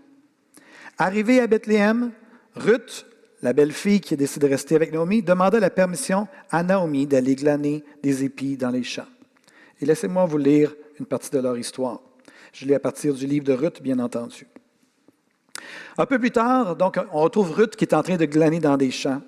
Arrivée 0.97 1.39
à 1.39 1.47
Bethléem, 1.47 2.12
Ruth, 2.55 3.05
la 3.41 3.53
belle-fille 3.53 4.01
qui 4.01 4.15
a 4.15 4.17
décidé 4.17 4.47
de 4.47 4.51
rester 4.51 4.75
avec 4.75 4.91
Naomi, 4.91 5.21
demanda 5.21 5.59
la 5.59 5.69
permission 5.69 6.27
à 6.50 6.63
Naomi 6.63 7.05
d'aller 7.05 7.36
glaner 7.36 7.83
des 8.01 8.24
épis 8.24 8.57
dans 8.57 8.71
les 8.71 8.83
champs. 8.83 9.05
Et 9.81 9.86
laissez-moi 9.86 10.25
vous 10.25 10.38
lire 10.38 10.74
une 11.00 11.05
partie 11.05 11.29
de 11.29 11.39
leur 11.39 11.57
histoire. 11.57 12.01
Je 12.53 12.65
lis 12.65 12.74
à 12.74 12.79
partir 12.79 13.13
du 13.13 13.25
livre 13.27 13.46
de 13.46 13.53
Ruth, 13.53 13.81
bien 13.81 14.00
entendu. 14.00 14.48
Un 15.98 16.05
peu 16.05 16.19
plus 16.19 16.31
tard, 16.31 16.75
donc, 16.75 17.00
on 17.12 17.22
retrouve 17.22 17.51
Ruth 17.51 17.75
qui 17.75 17.86
est 17.86 17.93
en 17.93 18.03
train 18.03 18.17
de 18.17 18.25
glaner 18.25 18.60
dans 18.60 18.77
des 18.77 18.91
champs 18.91 19.22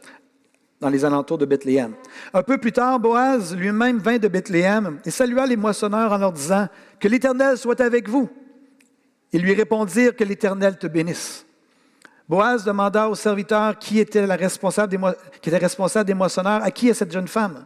dans 0.79 0.89
les 0.89 1.03
alentours 1.03 1.37
de 1.37 1.45
Bethléem. 1.45 1.93
Un 2.33 2.43
peu 2.43 2.57
plus 2.57 2.71
tard, 2.71 2.99
Boaz 2.99 3.55
lui-même 3.55 3.99
vint 3.99 4.17
de 4.17 4.27
Bethléem 4.27 4.99
et 5.05 5.11
salua 5.11 5.45
les 5.45 5.57
moissonneurs 5.57 6.11
en 6.11 6.17
leur 6.17 6.31
disant 6.31 6.67
Que 6.99 7.07
l'Éternel 7.07 7.57
soit 7.57 7.81
avec 7.81 8.07
vous. 8.07 8.29
Ils 9.31 9.41
lui 9.41 9.53
répondirent 9.53 10.15
Que 10.15 10.23
l'Éternel 10.23 10.77
te 10.77 10.87
bénisse. 10.87 11.45
Boaz 12.27 12.63
demanda 12.63 13.09
au 13.09 13.15
serviteur 13.15 13.77
qui 13.77 13.99
était, 13.99 14.25
la 14.25 14.35
responsable 14.35 14.89
des, 14.89 16.13
moissonneurs 16.13 16.63
À 16.63 16.71
qui 16.71 16.89
est 16.89 16.93
cette 16.93 17.11
jeune 17.11 17.27
femme? 17.27 17.65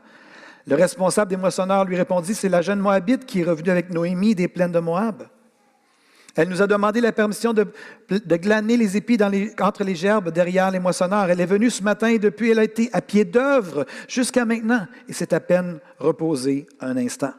Le 0.65 0.75
responsable 0.75 1.29
des 1.29 1.37
moissonneurs 1.37 1.85
lui 1.85 1.95
répondit 1.95 2.33
C'est 2.33 2.49
la 2.49 2.61
jeune 2.61 2.79
Moabite 2.79 3.25
qui 3.25 3.41
est 3.41 3.43
revenue 3.43 3.69
avec 3.69 3.89
Noémie 3.89 4.35
des 4.35 4.47
plaines 4.47 4.71
de 4.71 4.79
Moab. 4.79 5.27
Elle 6.35 6.49
nous 6.49 6.61
a 6.63 6.67
demandé 6.67 6.99
la 6.99 7.11
permission 7.11 7.53
de, 7.53 7.67
glaner 8.09 8.75
les 8.75 8.97
épis 8.97 9.19
entre 9.59 9.83
les 9.83 9.95
gerbes 9.95 10.31
derrière 10.31 10.71
les 10.71 10.79
moissonneurs. 10.79 11.29
Elle 11.29 11.41
est 11.41 11.45
venue 11.45 11.69
ce 11.69 11.83
matin 11.83 12.07
et 12.07 12.17
depuis, 12.17 12.49
elle 12.49 12.59
a 12.59 12.63
été 12.63 12.89
à 12.91 13.01
pied 13.01 13.23
d'œuvre 13.23 13.85
jusqu'à 14.07 14.43
maintenant 14.43 14.87
et 15.07 15.13
s'est 15.13 15.33
à 15.33 15.39
peine 15.39 15.79
reposée 15.99 16.65
un 16.79 16.97
instant. 16.97 17.33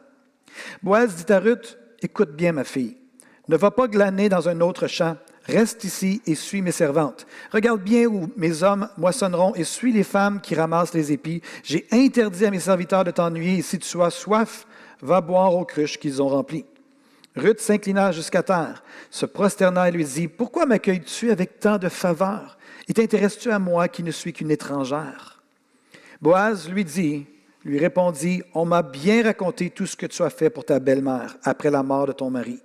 Boaz 0.81 1.25
dit 1.25 1.33
à 1.33 1.39
Ruth, 1.39 1.77
écoute 2.01 2.31
bien 2.31 2.53
ma 2.53 2.63
fille, 2.63 2.95
ne 3.49 3.57
va 3.57 3.69
pas 3.69 3.87
glaner 3.87 4.29
dans 4.29 4.47
un 4.47 4.61
autre 4.61 4.87
champ. 4.87 5.17
Reste 5.47 5.83
ici 5.83 6.21
et 6.25 6.33
suis 6.33 6.61
mes 6.61 6.71
servantes. 6.71 7.27
Regarde 7.51 7.81
bien 7.81 8.05
où 8.05 8.31
mes 8.35 8.63
hommes 8.63 8.89
moissonneront 8.97 9.53
et 9.53 9.63
suis 9.63 9.91
les 9.91 10.03
femmes 10.03 10.41
qui 10.41 10.55
ramassent 10.55 10.93
les 10.93 11.11
épis. 11.11 11.41
J'ai 11.63 11.85
interdit 11.91 12.45
à 12.45 12.51
mes 12.51 12.59
serviteurs 12.59 13.03
de 13.03 13.11
t'ennuyer 13.11 13.59
et 13.59 13.61
si 13.61 13.77
tu 13.77 14.01
as 14.01 14.09
soif, 14.09 14.65
va 15.01 15.21
boire 15.21 15.53
aux 15.53 15.65
cruches 15.65 15.99
qu'ils 15.99 16.21
ont 16.21 16.29
remplies. 16.29 16.65
Ruth 17.35 17.59
s'inclina 17.59 18.11
jusqu'à 18.11 18.41
terre, 18.41 18.81
se 19.11 19.25
prosterna 19.25 19.89
et 19.89 19.91
lui 19.91 20.05
dit, 20.05 20.27
Pourquoi 20.27 20.65
m'accueilles-tu 20.65 21.31
avec 21.31 21.59
tant 21.59 21.77
de 21.77 21.89
faveur? 21.89 22.57
Et 22.87 22.93
t'intéresses-tu 22.93 23.51
à 23.51 23.59
moi 23.59 23.87
qui 23.87 24.03
ne 24.03 24.11
suis 24.11 24.33
qu'une 24.33 24.51
étrangère? 24.51 25.43
Boaz 26.21 26.69
lui 26.69 26.85
dit, 26.85 27.25
lui 27.65 27.77
répondit, 27.77 28.41
On 28.53 28.65
m'a 28.65 28.81
bien 28.81 29.23
raconté 29.23 29.69
tout 29.69 29.85
ce 29.85 29.97
que 29.97 30.05
tu 30.05 30.23
as 30.23 30.29
fait 30.29 30.49
pour 30.49 30.65
ta 30.65 30.79
belle-mère 30.79 31.37
après 31.43 31.69
la 31.69 31.83
mort 31.83 32.07
de 32.07 32.13
ton 32.13 32.31
mari. 32.31 32.61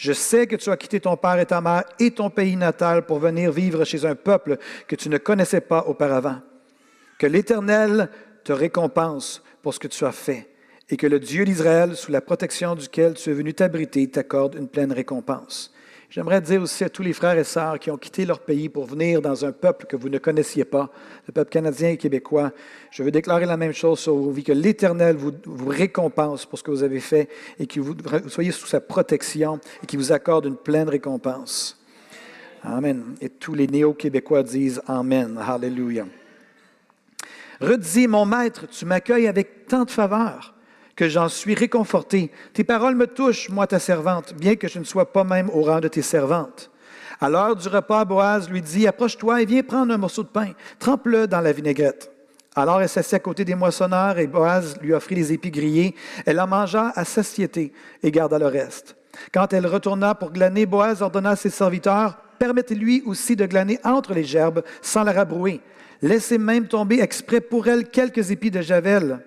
Je 0.00 0.14
sais 0.14 0.46
que 0.46 0.56
tu 0.56 0.70
as 0.70 0.78
quitté 0.78 0.98
ton 0.98 1.14
père 1.18 1.38
et 1.38 1.44
ta 1.44 1.60
mère 1.60 1.84
et 1.98 2.10
ton 2.10 2.30
pays 2.30 2.56
natal 2.56 3.04
pour 3.04 3.18
venir 3.18 3.52
vivre 3.52 3.84
chez 3.84 4.06
un 4.06 4.14
peuple 4.14 4.56
que 4.88 4.96
tu 4.96 5.10
ne 5.10 5.18
connaissais 5.18 5.60
pas 5.60 5.84
auparavant. 5.86 6.40
Que 7.18 7.26
l'Éternel 7.26 8.08
te 8.42 8.54
récompense 8.54 9.42
pour 9.60 9.74
ce 9.74 9.78
que 9.78 9.88
tu 9.88 10.06
as 10.06 10.12
fait 10.12 10.48
et 10.88 10.96
que 10.96 11.06
le 11.06 11.20
Dieu 11.20 11.44
d'Israël, 11.44 11.96
sous 11.96 12.10
la 12.10 12.22
protection 12.22 12.74
duquel 12.76 13.12
tu 13.12 13.28
es 13.28 13.34
venu 13.34 13.52
t'abriter, 13.52 14.08
t'accorde 14.08 14.54
une 14.54 14.68
pleine 14.68 14.90
récompense. 14.90 15.70
J'aimerais 16.10 16.40
dire 16.40 16.60
aussi 16.60 16.82
à 16.82 16.88
tous 16.88 17.04
les 17.04 17.12
frères 17.12 17.38
et 17.38 17.44
sœurs 17.44 17.78
qui 17.78 17.88
ont 17.88 17.96
quitté 17.96 18.26
leur 18.26 18.40
pays 18.40 18.68
pour 18.68 18.84
venir 18.84 19.22
dans 19.22 19.44
un 19.44 19.52
peuple 19.52 19.86
que 19.86 19.94
vous 19.94 20.08
ne 20.08 20.18
connaissiez 20.18 20.64
pas, 20.64 20.90
le 21.28 21.32
peuple 21.32 21.50
canadien 21.50 21.90
et 21.90 21.96
québécois, 21.96 22.50
je 22.90 23.04
veux 23.04 23.12
déclarer 23.12 23.46
la 23.46 23.56
même 23.56 23.72
chose 23.72 24.00
sur 24.00 24.16
vos 24.16 24.32
vies, 24.32 24.42
que 24.42 24.50
l'Éternel 24.50 25.14
vous, 25.14 25.30
récompense 25.68 26.46
pour 26.46 26.58
ce 26.58 26.64
que 26.64 26.72
vous 26.72 26.82
avez 26.82 26.98
fait 26.98 27.28
et 27.60 27.68
que 27.68 27.78
vous 27.78 27.94
soyez 28.26 28.50
sous 28.50 28.66
sa 28.66 28.80
protection 28.80 29.60
et 29.84 29.86
qu'il 29.86 30.00
vous 30.00 30.10
accorde 30.10 30.46
une 30.46 30.56
pleine 30.56 30.88
récompense. 30.88 31.80
Amen. 32.64 33.14
Et 33.20 33.28
tous 33.28 33.54
les 33.54 33.68
néo-québécois 33.68 34.42
disent 34.42 34.82
Amen. 34.88 35.38
Hallelujah. 35.40 36.06
Redis, 37.60 38.08
mon 38.08 38.26
maître, 38.26 38.66
tu 38.66 38.84
m'accueilles 38.84 39.28
avec 39.28 39.68
tant 39.68 39.84
de 39.84 39.90
faveur 39.92 40.54
que 41.00 41.08
j'en 41.08 41.30
suis 41.30 41.54
réconforté. 41.54 42.30
Tes 42.52 42.62
paroles 42.62 42.94
me 42.94 43.06
touchent, 43.06 43.48
moi 43.48 43.66
ta 43.66 43.78
servante, 43.78 44.34
bien 44.34 44.56
que 44.56 44.68
je 44.68 44.78
ne 44.78 44.84
sois 44.84 45.10
pas 45.14 45.24
même 45.24 45.48
au 45.48 45.62
rang 45.62 45.80
de 45.80 45.88
tes 45.88 46.02
servantes. 46.02 46.70
À 47.22 47.30
l'heure 47.30 47.56
du 47.56 47.66
repas, 47.68 48.04
Boaz 48.04 48.50
lui 48.50 48.60
dit, 48.60 48.86
Approche-toi 48.86 49.40
et 49.40 49.46
viens 49.46 49.62
prendre 49.62 49.94
un 49.94 49.96
morceau 49.96 50.24
de 50.24 50.28
pain, 50.28 50.50
trempe-le 50.78 51.26
dans 51.26 51.40
la 51.40 51.52
vinaigrette. 51.52 52.12
Alors 52.54 52.82
elle 52.82 52.88
s'assit 52.90 53.14
à 53.14 53.18
côté 53.18 53.46
des 53.46 53.54
moissonneurs 53.54 54.18
et 54.18 54.26
Boaz 54.26 54.76
lui 54.82 54.92
offrit 54.92 55.14
les 55.14 55.32
épis 55.32 55.50
grillés. 55.50 55.94
Elle 56.26 56.38
en 56.38 56.46
mangea 56.46 56.92
à 56.94 57.06
satiété 57.06 57.72
et 58.02 58.10
garda 58.10 58.38
le 58.38 58.48
reste. 58.48 58.94
Quand 59.32 59.54
elle 59.54 59.66
retourna 59.66 60.14
pour 60.14 60.32
glaner, 60.32 60.66
Boaz 60.66 61.00
ordonna 61.00 61.30
à 61.30 61.36
ses 61.36 61.48
serviteurs, 61.48 62.18
Permettez-lui 62.38 63.02
aussi 63.06 63.36
de 63.36 63.46
glaner 63.46 63.78
entre 63.84 64.12
les 64.12 64.24
gerbes 64.24 64.64
sans 64.82 65.04
la 65.04 65.12
rabrouer. 65.12 65.62
Laissez 66.02 66.36
même 66.36 66.66
tomber 66.66 67.00
exprès 67.00 67.40
pour 67.40 67.68
elle 67.68 67.88
quelques 67.88 68.30
épis 68.30 68.50
de 68.50 68.60
javel 68.60 69.20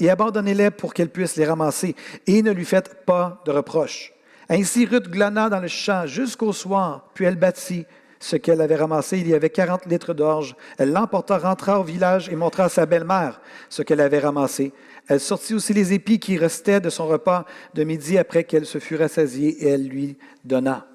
et 0.00 0.10
abandonnez-les 0.10 0.70
pour 0.70 0.94
qu'elle 0.94 1.10
puisse 1.10 1.36
les 1.36 1.44
ramasser, 1.44 1.96
et 2.26 2.42
ne 2.42 2.52
lui 2.52 2.64
faites 2.64 3.04
pas 3.04 3.42
de 3.44 3.50
reproches. 3.50 4.12
Ainsi 4.48 4.86
Ruth 4.86 5.08
glana 5.08 5.50
dans 5.50 5.60
le 5.60 5.68
champ 5.68 6.06
jusqu'au 6.06 6.52
soir, 6.52 7.08
puis 7.14 7.24
elle 7.24 7.36
bâtit 7.36 7.86
ce 8.20 8.36
qu'elle 8.36 8.60
avait 8.60 8.76
ramassé. 8.76 9.18
Il 9.18 9.28
y 9.28 9.34
avait 9.34 9.50
quarante 9.50 9.86
litres 9.86 10.14
d'orge. 10.14 10.56
Elle 10.78 10.92
l'emporta, 10.92 11.38
rentra 11.38 11.80
au 11.80 11.84
village 11.84 12.28
et 12.28 12.36
montra 12.36 12.64
à 12.64 12.68
sa 12.68 12.86
belle-mère 12.86 13.40
ce 13.68 13.82
qu'elle 13.82 14.00
avait 14.00 14.18
ramassé. 14.18 14.72
Elle 15.06 15.20
sortit 15.20 15.54
aussi 15.54 15.72
les 15.72 15.92
épis 15.92 16.18
qui 16.18 16.36
restaient 16.36 16.80
de 16.80 16.90
son 16.90 17.06
repas 17.06 17.44
de 17.74 17.84
midi 17.84 18.18
après 18.18 18.44
qu'elle 18.44 18.66
se 18.66 18.78
fût 18.78 18.96
rassasiée 18.96 19.64
et 19.64 19.68
elle 19.68 19.86
lui 19.86 20.18
donna. 20.44 20.86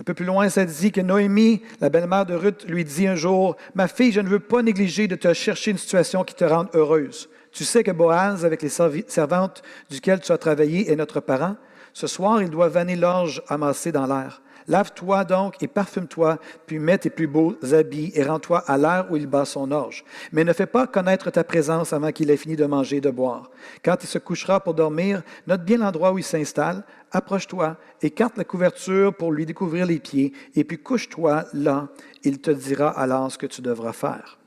Un 0.00 0.04
peu 0.04 0.14
plus 0.14 0.24
loin, 0.24 0.48
ça 0.48 0.64
dit 0.64 0.90
que 0.90 1.00
Noémie, 1.00 1.62
la 1.80 1.88
belle-mère 1.88 2.26
de 2.26 2.34
Ruth, 2.34 2.64
lui 2.66 2.84
dit 2.84 3.06
un 3.06 3.14
jour, 3.14 3.56
Ma 3.74 3.86
fille, 3.86 4.10
je 4.10 4.20
ne 4.20 4.28
veux 4.28 4.40
pas 4.40 4.62
négliger 4.62 5.06
de 5.06 5.14
te 5.14 5.32
chercher 5.32 5.70
une 5.70 5.78
situation 5.78 6.24
qui 6.24 6.34
te 6.34 6.44
rende 6.44 6.68
heureuse. 6.74 7.28
Tu 7.52 7.64
sais 7.64 7.84
que 7.84 7.90
Boaz, 7.90 8.44
avec 8.44 8.62
les 8.62 8.70
servantes 8.70 9.62
duquel 9.90 10.20
tu 10.20 10.32
as 10.32 10.38
travaillé, 10.38 10.90
est 10.90 10.96
notre 10.96 11.20
parent. 11.20 11.56
Ce 11.92 12.06
soir, 12.06 12.42
il 12.42 12.48
doit 12.48 12.68
vanner 12.68 12.96
l'orge 12.96 13.42
amassée 13.48 13.92
dans 13.92 14.06
l'air. 14.06 14.40
Lave-toi 14.68 15.24
donc 15.24 15.62
et 15.62 15.66
parfume-toi, 15.66 16.38
puis 16.66 16.78
mets 16.78 16.98
tes 16.98 17.10
plus 17.10 17.26
beaux 17.26 17.56
habits 17.72 18.12
et 18.14 18.22
rends-toi 18.22 18.60
à 18.60 18.78
l'heure 18.78 19.08
où 19.10 19.16
il 19.16 19.26
bat 19.26 19.44
son 19.44 19.72
orge. 19.72 20.04
Mais 20.30 20.44
ne 20.44 20.52
fais 20.52 20.66
pas 20.66 20.86
connaître 20.86 21.30
ta 21.30 21.44
présence 21.44 21.92
avant 21.92 22.12
qu'il 22.12 22.30
ait 22.30 22.36
fini 22.36 22.56
de 22.56 22.64
manger 22.64 22.98
et 22.98 23.00
de 23.00 23.10
boire. 23.10 23.50
Quand 23.84 23.96
il 24.02 24.06
se 24.06 24.18
couchera 24.18 24.60
pour 24.60 24.74
dormir, 24.74 25.22
note 25.46 25.64
bien 25.64 25.78
l'endroit 25.78 26.12
où 26.12 26.18
il 26.18 26.24
s'installe, 26.24 26.84
approche-toi, 27.10 27.76
écarte 28.00 28.38
la 28.38 28.44
couverture 28.44 29.12
pour 29.14 29.32
lui 29.32 29.46
découvrir 29.46 29.84
les 29.84 29.98
pieds, 29.98 30.32
et 30.54 30.64
puis 30.64 30.78
couche-toi 30.78 31.44
là. 31.52 31.88
Il 32.22 32.40
te 32.40 32.52
dira 32.52 32.88
alors 32.88 33.32
ce 33.32 33.38
que 33.38 33.46
tu 33.46 33.62
devras 33.62 33.92
faire. 33.92 34.38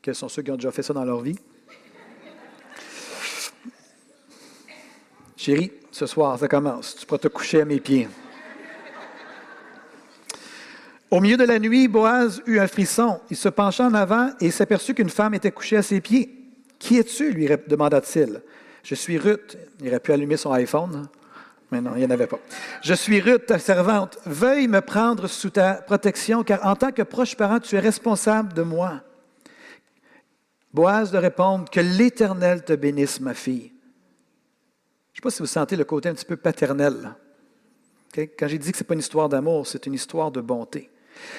Quels 0.00 0.14
sont 0.14 0.28
ceux 0.28 0.42
qui 0.42 0.52
ont 0.52 0.56
déjà 0.56 0.70
fait 0.70 0.82
ça 0.82 0.94
dans 0.94 1.04
leur 1.04 1.20
vie? 1.20 1.38
Chérie, 5.36 5.72
ce 5.90 6.06
soir, 6.06 6.38
ça 6.38 6.48
commence. 6.48 6.96
Tu 6.96 7.06
pourras 7.06 7.18
te 7.18 7.28
coucher 7.28 7.60
à 7.60 7.64
mes 7.64 7.80
pieds. 7.80 8.08
Au 11.10 11.20
milieu 11.20 11.36
de 11.36 11.44
la 11.44 11.58
nuit, 11.58 11.86
Boaz 11.86 12.42
eut 12.46 12.58
un 12.58 12.66
frisson. 12.66 13.20
Il 13.30 13.36
se 13.36 13.48
pencha 13.48 13.84
en 13.84 13.94
avant 13.94 14.30
et 14.40 14.50
s'aperçut 14.50 14.94
qu'une 14.94 15.10
femme 15.10 15.34
était 15.34 15.52
couchée 15.52 15.76
à 15.76 15.82
ses 15.82 16.00
pieds. 16.00 16.28
Qui 16.78 16.98
es-tu? 16.98 17.32
lui 17.32 17.48
demanda-t-il. 17.68 18.42
Je 18.82 18.94
suis 18.94 19.18
Ruth. 19.18 19.56
Il 19.80 19.88
aurait 19.88 20.00
pu 20.00 20.12
allumer 20.12 20.36
son 20.36 20.52
iPhone, 20.52 21.08
mais 21.70 21.80
non, 21.80 21.92
il 21.94 22.00
n'y 22.00 22.06
en 22.06 22.10
avait 22.10 22.26
pas. 22.26 22.38
Je 22.82 22.94
suis 22.94 23.20
Ruth, 23.20 23.46
ta 23.46 23.58
servante. 23.58 24.18
Veuille 24.26 24.68
me 24.68 24.80
prendre 24.80 25.26
sous 25.26 25.50
ta 25.50 25.74
protection, 25.74 26.42
car 26.42 26.64
en 26.66 26.76
tant 26.76 26.92
que 26.92 27.02
proche 27.02 27.36
parent, 27.36 27.60
tu 27.60 27.76
es 27.76 27.80
responsable 27.80 28.52
de 28.52 28.62
moi. 28.62 29.00
Boaz 30.72 31.12
de 31.12 31.18
répondre 31.18 31.70
Que 31.70 31.80
l'Éternel 31.80 32.64
te 32.64 32.72
bénisse, 32.72 33.20
ma 33.20 33.34
fille. 33.34 33.73
Je 35.14 35.20
ne 35.20 35.22
sais 35.22 35.22
pas 35.22 35.30
si 35.30 35.42
vous 35.42 35.46
sentez 35.46 35.76
le 35.76 35.84
côté 35.84 36.08
un 36.08 36.14
petit 36.14 36.24
peu 36.24 36.36
paternel. 36.36 37.14
Quand 38.12 38.48
j'ai 38.48 38.58
dit 38.58 38.72
que 38.72 38.76
ce 38.76 38.82
n'est 38.82 38.86
pas 38.86 38.94
une 38.94 39.00
histoire 39.00 39.28
d'amour, 39.28 39.64
c'est 39.64 39.86
une 39.86 39.94
histoire 39.94 40.32
de 40.32 40.40
bonté. 40.40 40.90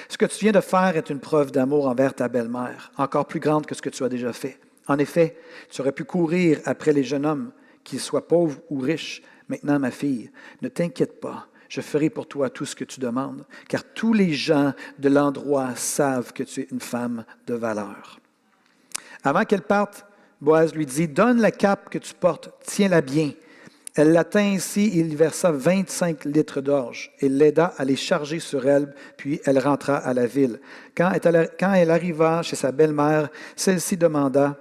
Ce 0.08 0.16
que 0.16 0.24
tu 0.24 0.38
viens 0.40 0.52
de 0.52 0.62
faire 0.62 0.96
est 0.96 1.10
une 1.10 1.20
preuve 1.20 1.52
d'amour 1.52 1.86
envers 1.86 2.14
ta 2.14 2.28
belle-mère, 2.28 2.90
encore 2.96 3.26
plus 3.26 3.38
grande 3.38 3.66
que 3.66 3.74
ce 3.74 3.82
que 3.82 3.90
tu 3.90 4.02
as 4.02 4.08
déjà 4.08 4.32
fait. 4.32 4.58
En 4.88 4.98
effet, 4.98 5.36
tu 5.70 5.82
aurais 5.82 5.92
pu 5.92 6.04
courir 6.04 6.58
après 6.64 6.94
les 6.94 7.04
jeunes 7.04 7.26
hommes, 7.26 7.52
qu'ils 7.84 8.00
soient 8.00 8.26
pauvres 8.26 8.58
ou 8.70 8.78
riches. 8.78 9.22
Maintenant, 9.50 9.78
ma 9.78 9.90
fille, 9.90 10.30
ne 10.62 10.68
t'inquiète 10.68 11.20
pas, 11.20 11.46
je 11.68 11.82
ferai 11.82 12.08
pour 12.08 12.26
toi 12.26 12.48
tout 12.48 12.64
ce 12.64 12.76
que 12.76 12.84
tu 12.84 12.98
demandes, 12.98 13.44
car 13.68 13.84
tous 13.84 14.14
les 14.14 14.32
gens 14.32 14.72
de 14.98 15.10
l'endroit 15.10 15.76
savent 15.76 16.32
que 16.32 16.44
tu 16.44 16.62
es 16.62 16.68
une 16.72 16.80
femme 16.80 17.26
de 17.46 17.52
valeur. 17.52 18.20
Avant 19.22 19.44
qu'elle 19.44 19.62
parte, 19.62 20.06
Boaz 20.40 20.74
lui 20.74 20.86
dit, 20.86 21.08
Donne 21.08 21.42
la 21.42 21.50
cape 21.50 21.90
que 21.90 21.98
tu 21.98 22.14
portes, 22.14 22.50
tiens-la 22.64 23.02
bien, 23.02 23.32
elle 23.96 24.12
l'atteint 24.12 24.54
ainsi 24.54 24.90
il 24.94 25.16
versa 25.16 25.50
25 25.50 26.26
litres 26.26 26.60
d'orge 26.60 27.12
et 27.20 27.30
l'aida 27.30 27.72
à 27.78 27.84
les 27.84 27.96
charger 27.96 28.40
sur 28.40 28.68
elle, 28.68 28.94
puis 29.16 29.40
elle 29.46 29.58
rentra 29.58 29.96
à 29.96 30.12
la 30.12 30.26
ville. 30.26 30.60
Quand 30.94 31.12
elle 31.74 31.90
arriva 31.90 32.42
chez 32.42 32.56
sa 32.56 32.72
belle-mère, 32.72 33.30
celle-ci 33.56 33.96
demanda 33.96 34.58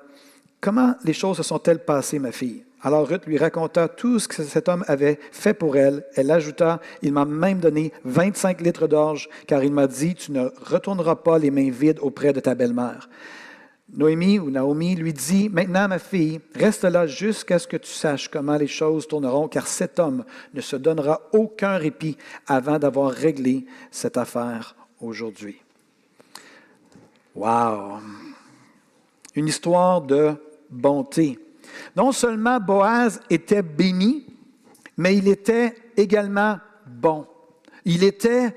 Comment 0.61 0.95
les 1.03 1.13
choses 1.13 1.37
se 1.37 1.43
sont-elles 1.43 1.83
passées, 1.83 2.17
ma 2.17 2.31
fille 2.31 2.63
Alors 2.81 3.07
Ruth 3.07 3.25
lui 3.27 3.37
raconta 3.37 3.89
tout 3.89 4.19
ce 4.19 4.29
que 4.29 4.41
cet 4.41 4.69
homme 4.69 4.85
avait 4.87 5.19
fait 5.31 5.53
pour 5.53 5.75
elle. 5.75 6.05
Elle 6.15 6.31
ajouta 6.31 6.79
Il 7.01 7.11
m'a 7.11 7.25
même 7.25 7.59
donné 7.59 7.91
25 8.05 8.61
litres 8.61 8.87
d'orge, 8.87 9.27
car 9.47 9.65
il 9.65 9.73
m'a 9.73 9.87
dit 9.87 10.15
Tu 10.15 10.31
ne 10.31 10.47
retourneras 10.63 11.17
pas 11.17 11.37
les 11.39 11.51
mains 11.51 11.69
vides 11.69 11.99
auprès 12.01 12.31
de 12.31 12.39
ta 12.39 12.55
belle-mère. 12.55 13.09
Noémie 13.93 14.39
ou 14.39 14.49
Naomi 14.49 14.95
lui 14.95 15.13
dit, 15.13 15.47
Maintenant 15.49 15.87
ma 15.87 15.99
fille, 15.99 16.41
reste 16.55 16.83
là 16.83 17.05
jusqu'à 17.05 17.59
ce 17.59 17.67
que 17.67 17.77
tu 17.77 17.91
saches 17.91 18.29
comment 18.29 18.57
les 18.57 18.67
choses 18.67 19.07
tourneront, 19.07 19.47
car 19.47 19.67
cet 19.67 19.99
homme 19.99 20.25
ne 20.53 20.61
se 20.61 20.75
donnera 20.75 21.21
aucun 21.33 21.77
répit 21.77 22.17
avant 22.47 22.79
d'avoir 22.79 23.11
réglé 23.11 23.65
cette 23.91 24.17
affaire 24.17 24.75
aujourd'hui. 24.99 25.61
Wow! 27.35 27.99
Une 29.35 29.47
histoire 29.47 30.01
de 30.01 30.33
bonté. 30.69 31.37
Non 31.95 32.11
seulement 32.11 32.59
Boaz 32.59 33.19
était 33.29 33.61
béni, 33.61 34.25
mais 34.97 35.17
il 35.17 35.27
était 35.27 35.75
également 35.97 36.57
bon. 36.87 37.27
Il 37.83 38.03
était 38.03 38.55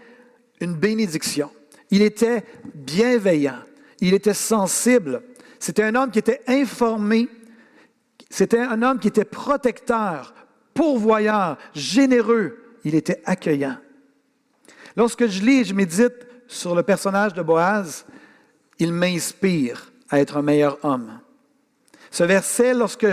une 0.61 0.75
bénédiction. 0.75 1.51
Il 1.91 2.03
était 2.03 2.45
bienveillant. 2.75 3.59
Il 4.00 4.14
était 4.14 4.35
sensible. 4.35 5.23
C'était 5.59 5.83
un 5.83 5.95
homme 5.95 6.11
qui 6.11 6.19
était 6.19 6.43
informé. 6.47 7.28
C'était 8.31 8.61
un 8.61 8.83
homme 8.83 8.99
qui 8.99 9.09
était 9.09 9.25
protecteur, 9.25 10.35
pourvoyeur, 10.75 11.59
généreux. 11.75 12.59
Il 12.85 12.94
était 12.94 13.23
accueillant. 13.25 13.77
Lorsque 14.96 15.27
je 15.27 15.42
lis 15.42 15.61
et 15.61 15.64
je 15.64 15.75
médite 15.75 16.27
sur 16.46 16.75
le 16.75 16.83
personnage 16.83 17.35
de 17.35 17.42
Boaz, 17.42 18.07
il 18.79 18.92
m'inspire 18.92 19.92
à 20.11 20.20
être 20.20 20.37
un 20.37 20.42
meilleur 20.42 20.79
homme. 20.85 21.20
Ce 22.11 22.25
verset, 22.25 22.75
lorsque, 22.75 23.07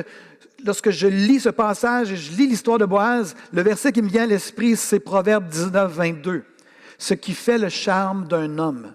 lorsque 0.64 0.92
je 0.92 1.08
lis 1.08 1.42
ce 1.42 1.50
passage 1.50 2.12
et 2.12 2.16
je 2.16 2.32
lis 2.32 2.48
l'histoire 2.48 2.78
de 2.78 2.86
Boaz, 2.86 3.36
le 3.52 3.62
verset 3.62 3.92
qui 3.92 4.02
me 4.02 4.08
vient 4.08 4.24
à 4.24 4.28
l'esprit, 4.28 4.76
c'est 4.76 5.00
Proverbe 5.00 5.48
19, 5.48 5.92
22. 5.92 6.44
Ce 6.98 7.14
qui 7.14 7.34
fait 7.34 7.58
le 7.58 7.70
charme 7.70 8.28
d'un 8.28 8.58
homme, 8.58 8.94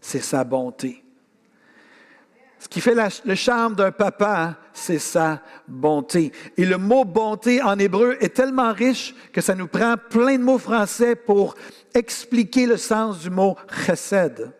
c'est 0.00 0.22
sa 0.22 0.44
bonté. 0.44 1.01
Ce 2.62 2.68
qui 2.68 2.80
fait 2.80 2.94
le 3.24 3.34
charme 3.34 3.74
d'un 3.74 3.90
papa, 3.90 4.54
c'est 4.72 5.00
sa 5.00 5.40
bonté. 5.66 6.30
Et 6.56 6.64
le 6.64 6.78
mot 6.78 7.04
bonté 7.04 7.60
en 7.60 7.76
hébreu 7.76 8.16
est 8.20 8.36
tellement 8.36 8.72
riche 8.72 9.16
que 9.32 9.40
ça 9.40 9.56
nous 9.56 9.66
prend 9.66 9.96
plein 9.96 10.38
de 10.38 10.44
mots 10.44 10.58
français 10.58 11.16
pour 11.16 11.56
expliquer 11.92 12.66
le 12.66 12.76
sens 12.76 13.18
du 13.18 13.30
mot 13.30 13.56
chesed. 13.84 14.52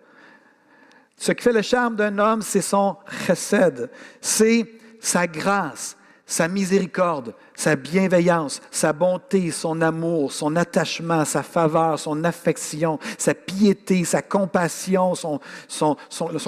Ce 1.17 1.31
qui 1.31 1.45
fait 1.45 1.53
le 1.53 1.63
charme 1.63 1.95
d'un 1.95 2.19
homme, 2.19 2.43
c'est 2.43 2.61
son 2.61 2.97
chesed. 3.25 3.89
C'est 4.21 4.67
sa 4.99 5.29
grâce, 5.29 5.97
sa 6.27 6.49
miséricorde, 6.49 7.37
sa 7.55 7.77
bienveillance, 7.77 8.61
sa 8.73 8.93
bonté, 8.93 9.53
son 9.53 9.81
amour, 9.81 10.33
son 10.33 10.57
attachement, 10.57 11.25
sa 11.25 11.45
faveur, 11.45 12.01
son 12.01 12.25
affection, 12.25 12.99
sa 13.17 13.33
piété, 13.33 14.05
sa 14.05 14.23
compassion, 14.23 15.15
son 15.15 15.97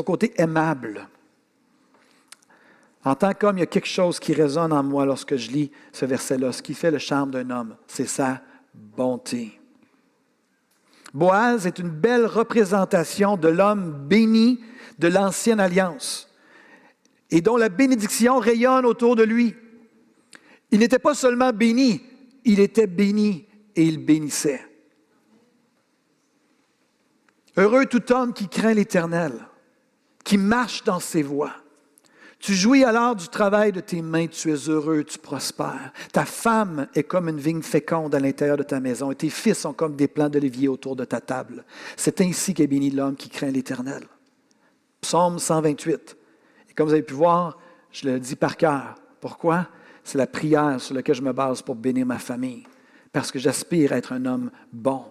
côté 0.05 0.35
aimable. 0.37 1.07
En 3.05 3.15
tant 3.15 3.35
qu'homme, 3.35 3.59
il 3.59 3.61
y 3.61 3.65
a 3.65 3.67
quelque 3.67 3.87
chose 3.87 4.19
qui 4.19 4.33
résonne 4.33 4.73
en 4.73 4.83
moi 4.83 5.05
lorsque 5.05 5.37
je 5.37 5.51
lis 5.51 5.71
ce 5.93 6.07
verset-là. 6.07 6.53
Ce 6.53 6.63
qui 6.63 6.75
fait 6.75 6.91
le 6.91 6.99
charme 6.99 7.31
d'un 7.31 7.51
homme, 7.51 7.77
c'est 7.87 8.09
sa 8.09 8.41
bonté. 8.75 9.61
Boaz 11.13 11.67
est 11.67 11.79
une 11.79 11.91
belle 11.91 12.27
représentation 12.27 13.37
de 13.37 13.49
l'homme 13.49 13.93
béni 14.09 14.61
de 14.99 15.09
l'ancienne 15.09 15.61
alliance 15.61 16.29
et 17.31 17.41
dont 17.41 17.57
la 17.57 17.69
bénédiction 17.69 18.39
rayonne 18.39 18.87
autour 18.87 19.17
de 19.17 19.23
lui. 19.23 19.55
Il 20.71 20.81
n'était 20.81 20.99
pas 20.99 21.15
seulement 21.15 21.53
béni, 21.53 22.03
il 22.45 22.59
était 22.59 22.87
béni 22.87 23.47
et 23.77 23.85
il 23.85 23.99
bénissait. 24.05 24.63
Heureux 27.57 27.87
tout 27.87 28.13
homme 28.13 28.33
qui 28.33 28.49
craint 28.49 28.75
l'Éternel, 28.75 29.47
qui 30.25 30.39
marche 30.39 30.83
dans 30.83 31.01
ses 31.01 31.23
voies. 31.23 31.55
Tu 32.45 32.53
jouis 32.53 32.85
alors 32.85 33.17
du 33.17 33.29
travail 33.29 33.73
de 33.73 33.81
tes 33.81 34.03
mains, 34.03 34.27
tu 34.27 34.53
es 34.53 34.69
heureux, 34.69 35.03
tu 35.03 35.19
prospères. 35.19 35.95
Ta 36.13 36.27
femme 36.27 36.89
est 36.95 37.05
comme 37.05 37.31
une 37.31 37.39
vigne 37.39 37.63
féconde 37.63 38.15
à 38.15 38.21
l'intérieur 38.21 38.59
de 38.59 38.63
ta 38.63 38.81
maison, 38.81 39.11
et 39.11 39.15
tes 39.15 39.31
fils 39.31 39.61
sont 39.61 39.73
comme 39.73 39.97
des 39.97 40.09
plants 40.09 40.29
d'olivier 40.29 40.69
autour 40.69 40.95
de 40.95 41.07
ta 41.07 41.23
table. 41.23 41.65
C'est 41.97 42.21
ainsi 42.21 42.53
qu'est 42.53 42.67
béni 42.67 42.91
l'homme 42.91 43.17
qui 43.17 43.31
craint 43.31 43.51
l'Éternel. 43.51 44.03
Psaume 45.01 45.39
128. 45.39 46.19
Et 46.69 46.75
comme 46.75 46.89
vous 46.89 46.93
avez 46.93 47.03
pu 47.03 47.15
voir, 47.15 47.57
je 47.91 48.11
le 48.11 48.21
dis 48.21 48.37
par 48.37 48.59
cœur. 48.59 48.97
Pourquoi? 49.23 49.67
C'est 50.03 50.19
la 50.19 50.27
prière 50.27 50.79
sur 50.83 50.95
laquelle 50.95 51.15
je 51.15 51.23
me 51.23 51.33
base 51.33 51.63
pour 51.63 51.77
bénir 51.77 52.05
ma 52.05 52.19
famille. 52.19 52.67
Parce 53.11 53.33
que 53.33 53.39
j'aspire 53.39 53.95
à 53.95 53.97
être 53.97 54.13
un 54.13 54.27
homme 54.27 54.51
bon, 54.71 55.03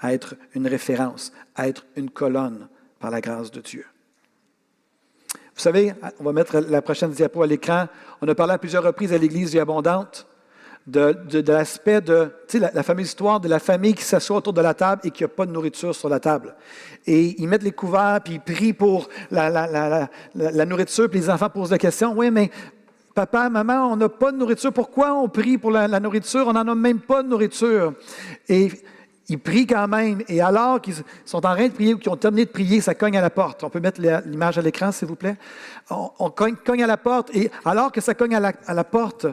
à 0.00 0.12
être 0.12 0.34
une 0.56 0.66
référence, 0.66 1.32
à 1.54 1.68
être 1.68 1.86
une 1.94 2.10
colonne 2.10 2.68
par 2.98 3.12
la 3.12 3.20
grâce 3.20 3.52
de 3.52 3.60
Dieu. 3.60 3.86
Vous 5.62 5.68
savez, 5.68 5.94
on 6.18 6.24
va 6.24 6.32
mettre 6.32 6.58
la 6.58 6.82
prochaine 6.82 7.12
diapo 7.12 7.40
à 7.40 7.46
l'écran. 7.46 7.86
On 8.20 8.26
a 8.26 8.34
parlé 8.34 8.54
à 8.54 8.58
plusieurs 8.58 8.82
reprises 8.82 9.12
à 9.12 9.18
l'Église 9.18 9.52
vie 9.52 9.60
abondante 9.60 10.26
de, 10.88 11.14
l'aspect 11.46 12.00
de, 12.00 12.32
la, 12.54 12.82
fameuse 12.82 13.06
histoire 13.06 13.38
de 13.38 13.46
la 13.46 13.60
famille 13.60 13.94
qui 13.94 14.02
s'assoit 14.02 14.38
autour 14.38 14.54
de 14.54 14.60
la 14.60 14.74
table 14.74 15.02
et 15.04 15.12
qui 15.12 15.22
n'a 15.22 15.28
pas 15.28 15.46
de 15.46 15.52
nourriture 15.52 15.94
sur 15.94 16.08
la 16.08 16.18
table. 16.18 16.56
Et 17.06 17.40
ils 17.40 17.46
mettent 17.46 17.62
les 17.62 17.70
couverts, 17.70 18.22
puis 18.24 18.34
ils 18.34 18.40
prient 18.40 18.72
pour 18.72 19.08
la, 19.30 20.08
la 20.34 20.66
nourriture, 20.66 21.08
puis 21.08 21.20
les 21.20 21.30
enfants 21.30 21.48
posent 21.48 21.70
la 21.70 21.78
question, 21.78 22.12
oui, 22.16 22.32
mais 22.32 22.50
Papa, 23.14 23.48
maman, 23.48 23.92
on 23.92 23.94
n'a 23.94 24.08
pas 24.08 24.32
de 24.32 24.38
nourriture. 24.38 24.72
Pourquoi 24.72 25.14
on 25.14 25.28
prie 25.28 25.58
pour 25.58 25.70
la, 25.70 26.00
nourriture? 26.00 26.48
On 26.48 26.54
n'en 26.54 26.66
a 26.66 26.74
même 26.74 26.98
pas 26.98 27.22
de 27.22 27.28
nourriture. 27.28 27.92
Et 28.48 28.68
ils 29.28 29.38
prient 29.38 29.66
quand 29.66 29.88
même. 29.88 30.22
Et 30.28 30.40
alors 30.40 30.80
qu'ils 30.80 30.94
sont 31.24 31.38
en 31.38 31.54
train 31.54 31.68
de 31.68 31.72
prier 31.72 31.94
ou 31.94 31.98
qu'ils 31.98 32.10
ont 32.12 32.16
terminé 32.16 32.44
de 32.44 32.50
prier, 32.50 32.80
ça 32.80 32.94
cogne 32.94 33.16
à 33.16 33.20
la 33.20 33.30
porte. 33.30 33.62
On 33.64 33.70
peut 33.70 33.80
mettre 33.80 34.00
l'image 34.26 34.58
à 34.58 34.62
l'écran, 34.62 34.92
s'il 34.92 35.08
vous 35.08 35.16
plaît. 35.16 35.36
On, 35.90 36.30
cogne, 36.30 36.82
à 36.82 36.86
la 36.86 36.96
porte. 36.96 37.34
Et 37.34 37.50
alors 37.64 37.92
que 37.92 38.00
ça 38.00 38.14
cogne 38.14 38.34
à 38.34 38.40
la, 38.40 38.84
porte, 38.84 39.26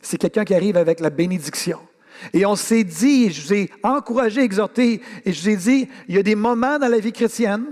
c'est 0.00 0.18
quelqu'un 0.18 0.44
qui 0.44 0.54
arrive 0.54 0.76
avec 0.76 1.00
la 1.00 1.10
bénédiction. 1.10 1.78
Et 2.32 2.44
on 2.44 2.56
s'est 2.56 2.84
dit, 2.84 3.30
je 3.30 3.42
vous 3.42 3.54
ai 3.54 3.70
encouragé, 3.82 4.42
exhorté, 4.42 5.00
et 5.24 5.32
je 5.32 5.40
vous 5.40 5.48
ai 5.48 5.56
dit, 5.56 5.88
il 6.08 6.16
y 6.16 6.18
a 6.18 6.22
des 6.22 6.34
moments 6.34 6.78
dans 6.78 6.88
la 6.88 6.98
vie 6.98 7.12
chrétienne 7.12 7.64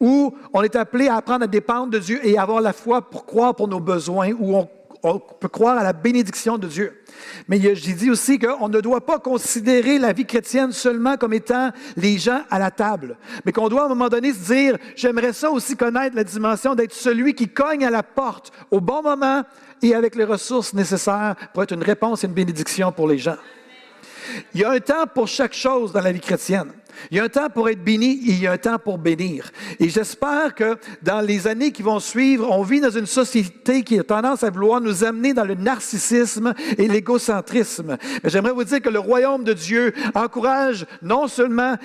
où 0.00 0.34
on 0.54 0.62
est 0.62 0.76
appelé 0.76 1.08
à 1.08 1.16
apprendre 1.16 1.44
à 1.44 1.46
dépendre 1.46 1.90
de 1.90 1.98
Dieu 1.98 2.26
et 2.26 2.38
avoir 2.38 2.62
la 2.62 2.72
foi 2.72 3.02
pour 3.02 3.26
croire 3.26 3.54
pour 3.54 3.68
nos 3.68 3.80
besoins, 3.80 4.30
où 4.38 4.56
on 4.56 4.68
on 5.02 5.18
peut 5.18 5.48
croire 5.48 5.78
à 5.78 5.82
la 5.82 5.92
bénédiction 5.92 6.58
de 6.58 6.66
Dieu. 6.66 7.02
Mais 7.48 7.60
j'ai 7.74 7.92
dit 7.92 8.10
aussi 8.10 8.38
qu'on 8.38 8.68
ne 8.68 8.80
doit 8.80 9.04
pas 9.04 9.18
considérer 9.18 9.98
la 9.98 10.12
vie 10.12 10.26
chrétienne 10.26 10.72
seulement 10.72 11.16
comme 11.16 11.32
étant 11.32 11.70
les 11.96 12.18
gens 12.18 12.42
à 12.50 12.58
la 12.58 12.70
table, 12.70 13.16
mais 13.44 13.52
qu'on 13.52 13.68
doit 13.68 13.82
à 13.82 13.86
un 13.86 13.88
moment 13.88 14.08
donné 14.08 14.32
se 14.32 14.52
dire, 14.52 14.78
j'aimerais 14.96 15.32
ça 15.32 15.50
aussi 15.50 15.76
connaître 15.76 16.16
la 16.16 16.24
dimension 16.24 16.74
d'être 16.74 16.92
celui 16.92 17.34
qui 17.34 17.48
cogne 17.48 17.84
à 17.84 17.90
la 17.90 18.02
porte 18.02 18.52
au 18.70 18.80
bon 18.80 19.02
moment 19.02 19.42
et 19.82 19.94
avec 19.94 20.14
les 20.14 20.24
ressources 20.24 20.74
nécessaires 20.74 21.34
pour 21.52 21.62
être 21.62 21.72
une 21.72 21.82
réponse 21.82 22.22
et 22.22 22.26
une 22.26 22.34
bénédiction 22.34 22.92
pour 22.92 23.08
les 23.08 23.18
gens. 23.18 23.36
Il 24.54 24.60
y 24.60 24.64
a 24.64 24.70
un 24.70 24.80
temps 24.80 25.06
pour 25.12 25.26
chaque 25.28 25.54
chose 25.54 25.92
dans 25.92 26.00
la 26.00 26.12
vie 26.12 26.20
chrétienne. 26.20 26.72
Il 27.10 27.16
y 27.16 27.20
a 27.20 27.24
un 27.24 27.28
temps 27.28 27.48
pour 27.48 27.68
être 27.68 27.82
béni 27.82 28.12
et 28.12 28.32
il 28.32 28.40
y 28.40 28.46
a 28.46 28.52
un 28.52 28.58
temps 28.58 28.78
pour 28.78 28.98
bénir. 28.98 29.50
Et 29.78 29.88
j'espère 29.88 30.54
que 30.54 30.76
dans 31.02 31.20
les 31.20 31.46
années 31.46 31.72
qui 31.72 31.82
vont 31.82 32.00
suivre, 32.00 32.48
on 32.50 32.62
vit 32.62 32.80
dans 32.80 32.90
une 32.90 33.06
société 33.06 33.82
qui 33.82 33.98
a 33.98 34.04
tendance 34.04 34.42
à 34.42 34.50
vouloir 34.50 34.80
nous 34.80 35.04
amener 35.04 35.34
dans 35.34 35.44
le 35.44 35.54
narcissisme 35.54 36.54
et 36.78 36.88
l'égocentrisme. 36.88 37.96
Mais 38.22 38.30
j'aimerais 38.30 38.52
vous 38.52 38.64
dire 38.64 38.80
que 38.80 38.88
le 38.88 38.98
royaume 38.98 39.44
de 39.44 39.52
Dieu 39.52 39.92
encourage 40.14 40.86
non 41.02 41.28
seulement, 41.28 41.76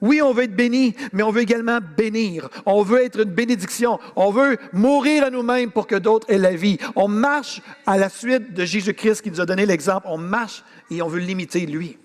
oui, 0.00 0.22
on 0.22 0.32
veut 0.32 0.44
être 0.44 0.56
béni, 0.56 0.94
mais 1.12 1.22
on 1.22 1.30
veut 1.30 1.42
également 1.42 1.78
bénir. 1.96 2.48
On 2.66 2.82
veut 2.82 3.02
être 3.04 3.20
une 3.20 3.30
bénédiction. 3.30 3.98
On 4.16 4.30
veut 4.30 4.58
mourir 4.72 5.24
à 5.24 5.30
nous-mêmes 5.30 5.70
pour 5.70 5.86
que 5.86 5.96
d'autres 5.96 6.30
aient 6.30 6.38
la 6.38 6.54
vie. 6.54 6.78
On 6.96 7.08
marche 7.08 7.62
à 7.86 7.96
la 7.96 8.08
suite 8.08 8.52
de 8.54 8.64
Jésus-Christ 8.64 9.22
qui 9.22 9.30
nous 9.30 9.40
a 9.40 9.46
donné 9.46 9.66
l'exemple. 9.66 10.06
On 10.08 10.18
marche 10.18 10.64
et 10.90 11.02
on 11.02 11.08
veut 11.08 11.20
l'imiter, 11.20 11.66
lui. 11.66 11.98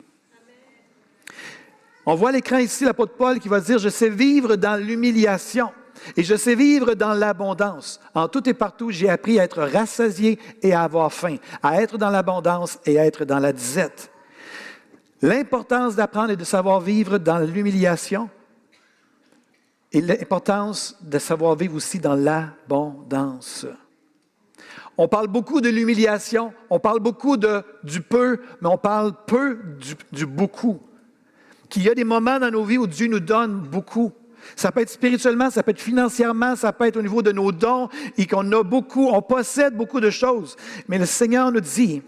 On 2.06 2.16
voit 2.16 2.30
à 2.30 2.32
l'écran 2.32 2.58
ici 2.58 2.86
l'apôtre 2.86 3.14
Paul 3.14 3.40
qui 3.40 3.50
va 3.50 3.60
dire, 3.60 3.78
je 3.78 3.90
sais 3.90 4.10
vivre 4.10 4.56
dans 4.56 4.76
l'humiliation 4.76 5.72
et 6.16 6.24
je 6.24 6.36
sais 6.36 6.56
vivre 6.56 6.94
dans 6.94 7.14
l'abondance. 7.14 8.00
En 8.14 8.28
tout 8.28 8.48
et 8.48 8.54
partout, 8.54 8.90
j'ai 8.90 9.10
appris 9.10 9.40
à 9.40 9.44
être 9.44 9.64
rassasié 9.64 10.40
et 10.62 10.74
à 10.74 10.84
avoir 10.84 11.12
faim, 11.12 11.36
à 11.62 11.82
être 11.82 11.98
dans 11.98 12.10
l'abondance 12.10 12.80
et 12.86 13.00
à 13.00 13.06
être 13.06 13.26
dans 13.26 13.40
la 13.40 13.52
disette. 13.52 14.12
L'importance 15.22 15.96
d'apprendre 15.96 16.32
et 16.32 16.38
de 16.38 16.44
savoir 16.46 16.80
vivre 16.80 17.18
dans 17.18 17.40
l'humiliation 17.40 18.30
et 19.92 20.02
l'importance 20.02 20.98
de 21.02 21.20
savoir 21.20 21.56
vivre 21.56 21.76
aussi 21.76 22.00
dans 22.00 22.16
l'abondance. 22.16 23.66
On 24.98 25.08
parle 25.08 25.28
beaucoup 25.28 25.62
de 25.62 25.70
l'humiliation, 25.70 26.54
on 26.70 26.80
parle 26.80 27.00
beaucoup 27.00 27.38
de, 27.38 27.64
du 27.84 28.02
peu, 28.02 28.40
mais 28.62 28.70
on 28.70 28.78
parle 28.78 29.14
peu 29.26 29.60
du, 29.80 29.96
du 30.12 30.26
beaucoup 30.26 30.80
qu'il 31.70 31.84
y 31.84 31.90
a 31.90 31.96
des 31.96 32.04
moments 32.04 32.40
dans 32.40 32.52
nos 32.52 32.64
vies 32.64 32.78
où 32.78 32.88
Dieu 32.88 33.08
nous 33.08 33.20
donne 33.20 33.60
beaucoup. 33.60 34.12
Ça 34.56 34.72
peut 34.72 34.82
être 34.82 34.90
spirituellement, 34.90 35.50
ça 35.50 35.64
peut 35.64 35.72
être 35.72 35.82
financièrement, 35.82 36.56
ça 36.56 36.74
peut 36.74 36.86
être 36.86 36.98
au 36.98 37.02
niveau 37.02 37.22
de 37.22 37.32
nos 37.32 37.52
dons 37.52 37.90
et 38.18 38.26
qu'on 38.26 38.52
a 38.52 38.64
beaucoup, 38.64 39.08
on 39.08 39.22
possède 39.22 39.76
beaucoup 39.76 40.00
de 40.00 40.10
choses. 40.10 40.56
Mais 40.88 40.98
le 40.98 41.06
Seigneur 41.06 41.52
nous 41.52 41.62
dit, 41.62 42.02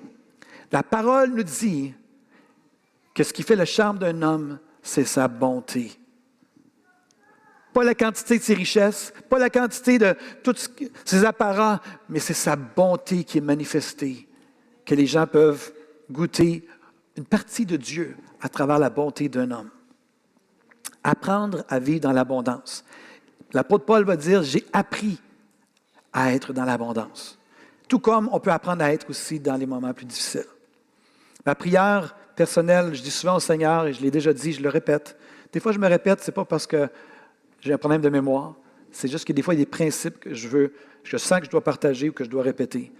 la 0.72 0.84
parole 0.84 1.32
nous 1.32 1.44
dit 1.44 1.94
que 3.14 3.24
ce 3.24 3.34
qui 3.34 3.44
fait 3.44 3.56
le 3.56 3.66
charme 3.66 4.00
d'un 4.00 4.22
homme, 4.22 4.60
c'est 4.82 5.06
sa 5.06 5.28
bonté. 5.28 5.92
Pas 7.74 7.84
la 7.84 7.96
quantité 7.96 8.38
de 8.38 8.44
ses 8.44 8.54
richesses, 8.54 9.14
pas 9.30 9.40
la 9.40 9.50
quantité 9.50 9.98
de 9.98 10.16
tous 10.44 10.72
ses 11.06 11.24
apparats, 11.24 11.82
mais 12.10 12.20
c'est 12.20 12.34
sa 12.34 12.56
bonté 12.56 13.24
qui 13.24 13.38
est 13.38 13.42
manifestée, 13.42 14.28
que 14.86 14.96
les 14.96 15.06
gens 15.06 15.28
peuvent 15.28 15.72
goûter 16.10 16.68
une 17.16 17.26
partie 17.26 17.66
de 17.66 17.78
Dieu 17.78 18.18
à 18.42 18.50
travers 18.50 18.80
la 18.80 18.90
bonté 18.90 19.30
d'un 19.30 19.52
homme. 19.52 19.70
Apprendre 21.04 21.64
à 21.70 21.80
vivre 21.80 22.02
dans 22.02 22.12
l'abondance. 22.12 22.84
L'apôtre 23.54 23.86
Paul 23.86 24.04
va 24.04 24.16
dire, 24.16 24.44
j'ai 24.44 24.66
appris 24.74 25.20
à 26.14 26.34
être 26.34 26.54
dans 26.54 26.66
l'abondance. 26.66 27.38
Tout 27.88 28.00
comme 28.00 28.30
on 28.32 28.40
peut 28.40 28.52
apprendre 28.52 28.84
à 28.84 28.94
être 28.94 29.10
aussi 29.10 29.40
dans 29.40 29.56
les 29.56 29.66
moments 29.66 29.94
plus 29.94 30.06
difficiles. 30.06 30.46
Ma 31.46 31.56
prière 31.56 32.16
personnelle, 32.36 32.94
je 32.94 33.02
dis 33.02 33.12
souvent 33.12 33.36
au 33.36 33.40
Seigneur, 33.40 33.88
et 33.88 33.94
je 33.94 34.02
l'ai 34.02 34.12
déjà 34.12 34.34
dit, 34.34 34.54
je 34.54 34.62
le 34.62 34.70
répète. 34.70 35.18
Des 35.52 35.60
fois, 35.60 35.72
je 35.72 35.80
me 35.80 35.88
répète, 35.88 36.22
ce 36.22 36.30
n'est 36.30 36.36
pas 36.36 36.46
parce 36.46 36.68
que 36.68 36.88
j'ai 37.60 37.74
un 37.74 37.78
problème 37.78 38.02
de 38.02 38.10
mémoire. 38.10 38.56
C'est 38.92 39.08
juste 39.08 39.26
que 39.26 39.34
des 39.34 39.42
fois, 39.42 39.54
il 39.54 39.58
y 39.60 39.62
a 39.62 39.66
des 39.66 39.70
principes 39.70 40.20
que 40.20 40.34
je 40.34 40.48
veux, 40.48 40.74
je 41.04 41.18
sens 41.18 41.40
que 41.40 41.46
je 41.46 41.52
dois 41.52 41.64
partager 41.64 42.10
ou 42.10 42.14
que 42.14 42.24
je 42.24 42.30
dois 42.30 42.44
répéter. 42.44 42.92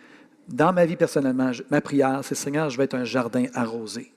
Dans 0.48 0.74
ma 0.74 0.86
vie 0.86 0.96
personnellement, 0.96 1.52
ma 1.70 1.82
prière, 1.82 2.22
c'est 2.24 2.36
Seigneur, 2.36 2.70
je 2.70 2.78
vais 2.78 2.86
être 2.86 2.96
un 2.96 3.06
jardin 3.06 3.46
arrosé. 3.54 4.12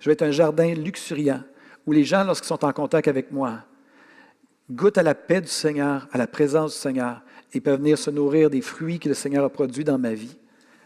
Je 0.00 0.08
vais 0.08 0.12
être 0.14 0.22
un 0.22 0.30
jardin 0.30 0.74
luxuriant 0.74 1.42
où 1.86 1.92
les 1.92 2.04
gens, 2.04 2.24
lorsqu'ils 2.24 2.48
sont 2.48 2.64
en 2.64 2.72
contact 2.72 3.08
avec 3.08 3.32
moi, 3.32 3.64
goûtent 4.70 4.98
à 4.98 5.02
la 5.02 5.14
paix 5.14 5.40
du 5.40 5.48
Seigneur, 5.48 6.06
à 6.12 6.18
la 6.18 6.26
présence 6.26 6.74
du 6.74 6.78
Seigneur 6.78 7.22
et 7.52 7.60
peuvent 7.60 7.78
venir 7.78 7.98
se 7.98 8.10
nourrir 8.10 8.50
des 8.50 8.60
fruits 8.60 8.98
que 8.98 9.08
le 9.08 9.14
Seigneur 9.14 9.44
a 9.44 9.48
produits 9.48 9.84
dans 9.84 9.98
ma 9.98 10.12
vie 10.12 10.36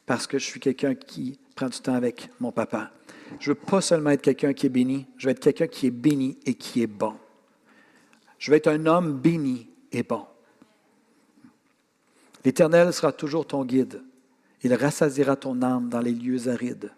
parce 0.06 0.26
que 0.26 0.38
je 0.38 0.44
suis 0.44 0.60
quelqu'un 0.60 0.94
qui 0.94 1.38
prend 1.54 1.68
du 1.68 1.78
temps 1.80 1.94
avec 1.94 2.30
mon 2.40 2.52
papa. 2.52 2.90
Je 3.40 3.50
ne 3.50 3.54
veux 3.54 3.60
pas 3.60 3.80
seulement 3.80 4.10
être 4.10 4.22
quelqu'un 4.22 4.52
qui 4.52 4.66
est 4.66 4.70
béni, 4.70 5.06
je 5.16 5.26
veux 5.26 5.32
être 5.32 5.40
quelqu'un 5.40 5.66
qui 5.66 5.86
est 5.86 5.90
béni 5.90 6.38
et 6.44 6.54
qui 6.54 6.82
est 6.82 6.86
bon. 6.86 7.14
Je 8.38 8.50
veux 8.50 8.56
être 8.56 8.68
un 8.68 8.86
homme 8.86 9.18
béni 9.18 9.68
et 9.90 10.02
bon. 10.02 10.26
L'Éternel 12.44 12.92
sera 12.92 13.12
toujours 13.12 13.46
ton 13.46 13.64
guide. 13.64 14.02
Il 14.62 14.74
rassasiera 14.74 15.36
ton 15.36 15.62
âme 15.62 15.88
dans 15.88 16.00
les 16.00 16.12
lieux 16.12 16.48
arides. 16.48 16.90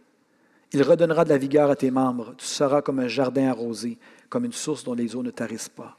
Il 0.75 0.83
redonnera 0.83 1.25
de 1.25 1.29
la 1.29 1.39
vigueur 1.39 1.71
à 1.71 1.77
tes 1.77 1.93
membres. 1.93 2.35
Tu 2.37 2.47
seras 2.47 2.83
comme 2.83 2.99
un 2.99 3.07
jardin 3.07 3.49
arrosé, 3.49 3.97
comme 4.29 4.45
une 4.45 4.53
source 4.53 4.83
dont 4.83 4.95
les 4.95 5.15
eaux 5.15 5.23
ne 5.23 5.31
tarissent 5.31 5.69
pas. 5.69 5.97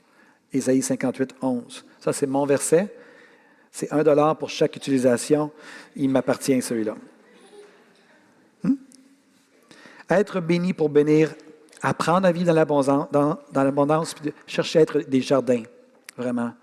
Ésaïe 0.51 0.81
58, 0.81 1.35
11. 1.41 1.85
Ça, 2.01 2.11
c'est 2.11 2.27
mon 2.27 2.45
verset. 2.45 2.93
C'est 3.71 3.91
un 3.93 4.03
dollar 4.03 4.37
pour 4.37 4.49
chaque 4.49 4.75
utilisation. 4.75 5.49
Il 5.95 6.09
m'appartient, 6.09 6.61
celui-là. 6.61 6.95
Hmm? 8.63 8.75
Être 10.09 10.41
béni 10.41 10.73
pour 10.73 10.89
bénir, 10.89 11.33
apprendre 11.81 12.27
à 12.27 12.33
vivre 12.33 12.47
dans 12.47 13.63
l'abondance, 13.63 14.13
puis 14.13 14.33
chercher 14.45 14.79
à 14.79 14.81
être 14.81 14.99
des 14.99 15.21
jardins, 15.21 15.63
vraiment, 16.17 16.53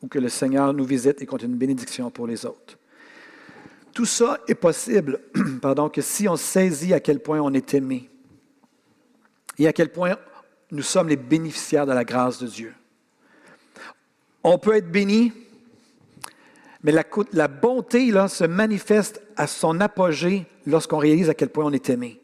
où 0.00 0.06
que 0.06 0.20
le 0.20 0.28
Seigneur 0.28 0.72
nous 0.72 0.84
visite 0.84 1.20
et 1.20 1.26
compte 1.26 1.42
une 1.42 1.56
bénédiction 1.56 2.12
pour 2.12 2.28
les 2.28 2.46
autres. 2.46 2.78
Tout 3.92 4.06
ça 4.06 4.38
est 4.48 4.54
possible, 4.54 5.20
pardon, 5.62 5.88
que 5.88 6.00
si 6.00 6.28
on 6.28 6.36
saisit 6.36 6.94
à 6.94 7.00
quel 7.00 7.20
point 7.20 7.40
on 7.40 7.52
est 7.52 7.74
aimé 7.74 8.08
et 9.58 9.68
à 9.68 9.72
quel 9.72 9.92
point 9.92 10.16
nous 10.70 10.82
sommes 10.82 11.08
les 11.08 11.16
bénéficiaires 11.16 11.86
de 11.86 11.92
la 11.92 12.04
grâce 12.04 12.38
de 12.38 12.46
Dieu. 12.46 12.74
On 14.42 14.58
peut 14.58 14.74
être 14.74 14.90
béni, 14.90 15.32
mais 16.82 16.92
la, 16.92 17.48
bonté 17.48 18.10
se 18.28 18.44
manifeste 18.44 19.20
à 19.36 19.46
son 19.46 19.80
apogée 19.80 20.46
lorsqu'on 20.66 20.98
réalise 20.98 21.28
à 21.28 21.34
quel 21.34 21.50
point 21.50 21.66
on 21.66 21.72
est 21.72 21.90
aimé. 21.90 22.20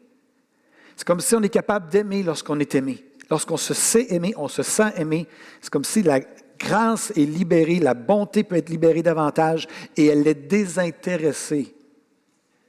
C'est 0.95 1.07
comme 1.07 1.21
si 1.21 1.35
on 1.35 1.41
est 1.43 1.49
capable 1.49 1.89
d'aimer 1.89 2.23
lorsqu'on 2.23 2.59
est 2.59 2.75
aimé. 2.75 3.05
Lorsqu'on 3.29 3.57
se 3.57 3.73
sait 3.73 4.07
aimer, 4.09 4.33
on 4.35 4.47
se 4.47 4.63
sent 4.63 4.91
aimé. 4.97 5.27
C'est 5.61 5.71
comme 5.71 5.85
si 5.85 6.01
la, 6.01 6.19
grâce 6.59 7.11
est 7.11 7.25
libérée, 7.25 7.79
la 7.79 7.93
bonté 7.93 8.43
peut 8.43 8.57
être 8.57 8.69
libérée 8.69 9.01
davantage 9.01 9.67
et 9.97 10.07
elle 10.07 10.27
est 10.27 10.33
désintéressée. 10.33 11.73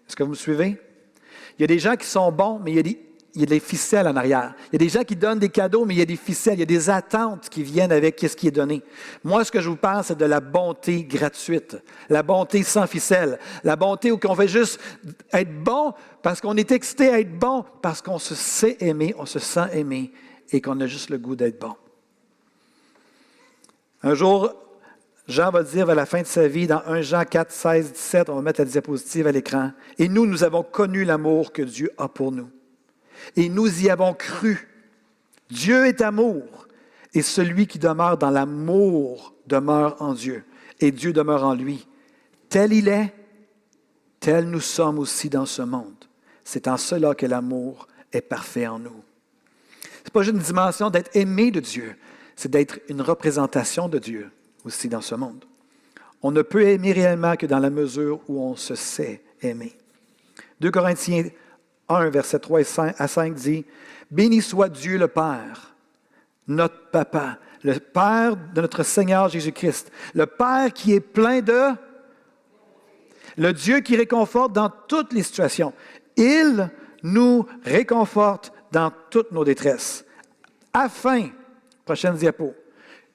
Est-ce 0.08 0.16
que 0.16 0.22
vous 0.22 0.30
me 0.30 0.34
suivez? 0.34 0.78
Il 1.58 1.62
y 1.62 1.64
a 1.64 1.66
des 1.66 1.78
gens 1.78 1.96
qui 1.96 2.06
sont 2.06 2.32
bons, 2.32 2.58
mais 2.64 2.72
il 2.72 2.76
y 3.36 3.42
a 3.42 3.46
des, 3.46 3.60
ficelles 3.60 4.08
en 4.08 4.16
arrière. 4.16 4.54
Il 4.68 4.72
y 4.72 4.76
a 4.76 4.78
des 4.78 4.88
gens 4.88 5.04
qui 5.04 5.14
donnent 5.14 5.38
des 5.38 5.50
cadeaux, 5.50 5.84
mais 5.84 5.94
il 5.94 5.98
y 5.98 6.02
a 6.02 6.06
des 6.06 6.16
ficelles, 6.16 6.54
il 6.54 6.60
y 6.60 6.62
a 6.62 6.66
des 6.66 6.88
attentes 6.88 7.48
qui 7.48 7.62
viennent 7.62 7.92
avec 7.92 8.18
ce 8.18 8.34
qui 8.34 8.48
est 8.48 8.52
donné. 8.52 8.82
Moi, 9.22 9.44
ce 9.44 9.52
que 9.52 9.60
je 9.60 9.68
vous 9.68 9.76
parle, 9.76 10.02
c'est 10.02 10.16
de 10.16 10.24
la 10.24 10.40
bonté 10.40 11.04
gratuite, 11.04 11.76
la 12.08 12.22
bonté 12.22 12.62
sans 12.62 12.86
ficelle, 12.86 13.38
la 13.62 13.76
bonté 13.76 14.10
où 14.10 14.18
on 14.24 14.34
fait 14.34 14.48
juste 14.48 14.80
être 15.32 15.62
bon 15.62 15.92
parce 16.22 16.40
qu'on 16.40 16.56
est 16.56 16.72
excité 16.72 17.08
à 17.08 17.20
être 17.20 17.38
bon, 17.38 17.64
parce 17.82 18.00
qu'on 18.00 18.18
se 18.18 18.34
sait 18.34 18.78
aimer, 18.80 19.14
on 19.18 19.26
se 19.26 19.38
sent 19.38 19.66
aimer 19.74 20.12
et 20.50 20.60
qu'on 20.60 20.80
a 20.80 20.86
juste 20.86 21.10
le 21.10 21.18
goût 21.18 21.36
d'être 21.36 21.60
bon. 21.60 21.74
Un 24.02 24.14
jour, 24.14 24.54
Jean 25.28 25.50
va 25.50 25.62
dire 25.62 25.90
à 25.90 25.94
la 25.94 26.06
fin 26.06 26.22
de 26.22 26.26
sa 26.26 26.48
vie, 26.48 26.66
dans 26.66 26.82
1 26.86 27.02
Jean 27.02 27.24
4, 27.24 27.52
16, 27.52 27.92
17, 27.92 28.30
on 28.30 28.36
va 28.36 28.42
mettre 28.42 28.60
la 28.60 28.64
diapositive 28.64 29.26
à 29.26 29.32
l'écran, 29.32 29.72
et 29.98 30.08
nous, 30.08 30.26
nous 30.26 30.42
avons 30.42 30.62
connu 30.62 31.04
l'amour 31.04 31.52
que 31.52 31.62
Dieu 31.62 31.90
a 31.98 32.08
pour 32.08 32.32
nous. 32.32 32.48
Et 33.36 33.48
nous 33.48 33.84
y 33.84 33.90
avons 33.90 34.14
cru. 34.14 34.68
Dieu 35.50 35.86
est 35.86 36.00
amour, 36.00 36.66
et 37.12 37.22
celui 37.22 37.66
qui 37.66 37.78
demeure 37.78 38.16
dans 38.16 38.30
l'amour 38.30 39.34
demeure 39.46 40.00
en 40.00 40.14
Dieu, 40.14 40.44
et 40.80 40.92
Dieu 40.92 41.12
demeure 41.12 41.44
en 41.44 41.54
lui. 41.54 41.86
Tel 42.48 42.72
il 42.72 42.88
est, 42.88 43.14
tel 44.18 44.48
nous 44.48 44.60
sommes 44.60 44.98
aussi 44.98 45.28
dans 45.28 45.46
ce 45.46 45.62
monde. 45.62 46.04
C'est 46.44 46.68
en 46.68 46.76
cela 46.76 47.14
que 47.14 47.26
l'amour 47.26 47.86
est 48.12 48.20
parfait 48.22 48.66
en 48.66 48.78
nous. 48.78 49.02
Ce 49.82 50.06
n'est 50.06 50.10
pas 50.12 50.22
juste 50.22 50.36
une 50.36 50.42
dimension 50.42 50.90
d'être 50.90 51.14
aimé 51.14 51.50
de 51.50 51.60
Dieu, 51.60 51.96
c'est 52.40 52.48
d'être 52.48 52.78
une 52.88 53.02
représentation 53.02 53.86
de 53.86 53.98
Dieu 53.98 54.30
aussi 54.64 54.88
dans 54.88 55.02
ce 55.02 55.14
monde. 55.14 55.44
On 56.22 56.30
ne 56.30 56.40
peut 56.40 56.62
aimer 56.62 56.92
réellement 56.92 57.36
que 57.36 57.44
dans 57.44 57.58
la 57.58 57.68
mesure 57.68 58.20
où 58.28 58.42
on 58.42 58.56
se 58.56 58.74
sait 58.74 59.22
aimer. 59.42 59.76
2 60.60 60.70
Corinthiens 60.70 61.24
1, 61.90 62.08
verset 62.08 62.38
3 62.38 62.60
à 62.98 63.08
5 63.08 63.34
dit, 63.34 63.66
Béni 64.10 64.40
soit 64.40 64.70
Dieu 64.70 64.96
le 64.96 65.08
Père, 65.08 65.74
notre 66.48 66.88
Papa, 66.90 67.36
le 67.62 67.78
Père 67.78 68.36
de 68.54 68.62
notre 68.62 68.84
Seigneur 68.84 69.28
Jésus-Christ, 69.28 69.92
le 70.14 70.24
Père 70.24 70.72
qui 70.72 70.94
est 70.94 71.00
plein 71.00 71.42
de... 71.42 71.72
Le 73.36 73.52
Dieu 73.52 73.80
qui 73.80 73.96
réconforte 73.96 74.54
dans 74.54 74.72
toutes 74.88 75.12
les 75.12 75.22
situations. 75.22 75.74
Il 76.16 76.70
nous 77.02 77.46
réconforte 77.64 78.50
dans 78.72 78.90
toutes 79.10 79.30
nos 79.30 79.44
détresses, 79.44 80.06
afin, 80.72 81.28
prochaine 81.84 82.14
diapo, 82.14 82.54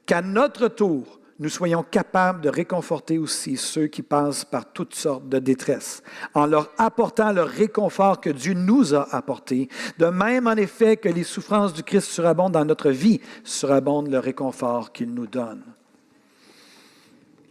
qu'à 0.05 0.21
notre 0.21 0.67
tour, 0.67 1.19
nous 1.37 1.49
soyons 1.49 1.83
capables 1.83 2.41
de 2.41 2.49
réconforter 2.49 3.17
aussi 3.17 3.57
ceux 3.57 3.87
qui 3.87 4.01
passent 4.01 4.45
par 4.45 4.71
toutes 4.71 4.95
sortes 4.95 5.27
de 5.27 5.39
détresse, 5.39 6.01
en 6.33 6.45
leur 6.45 6.71
apportant 6.77 7.33
le 7.33 7.41
réconfort 7.41 8.21
que 8.21 8.29
Dieu 8.29 8.53
nous 8.53 8.95
a 8.95 9.13
apporté. 9.13 9.67
De 9.97 10.05
même, 10.05 10.47
en 10.47 10.55
effet, 10.55 10.95
que 10.95 11.09
les 11.09 11.23
souffrances 11.23 11.73
du 11.73 11.83
Christ 11.83 12.09
surabondent 12.09 12.53
dans 12.53 12.63
notre 12.63 12.89
vie, 12.89 13.19
surabonde 13.43 14.07
le 14.07 14.19
réconfort 14.19 14.93
qu'il 14.93 15.13
nous 15.13 15.27
donne. 15.27 15.63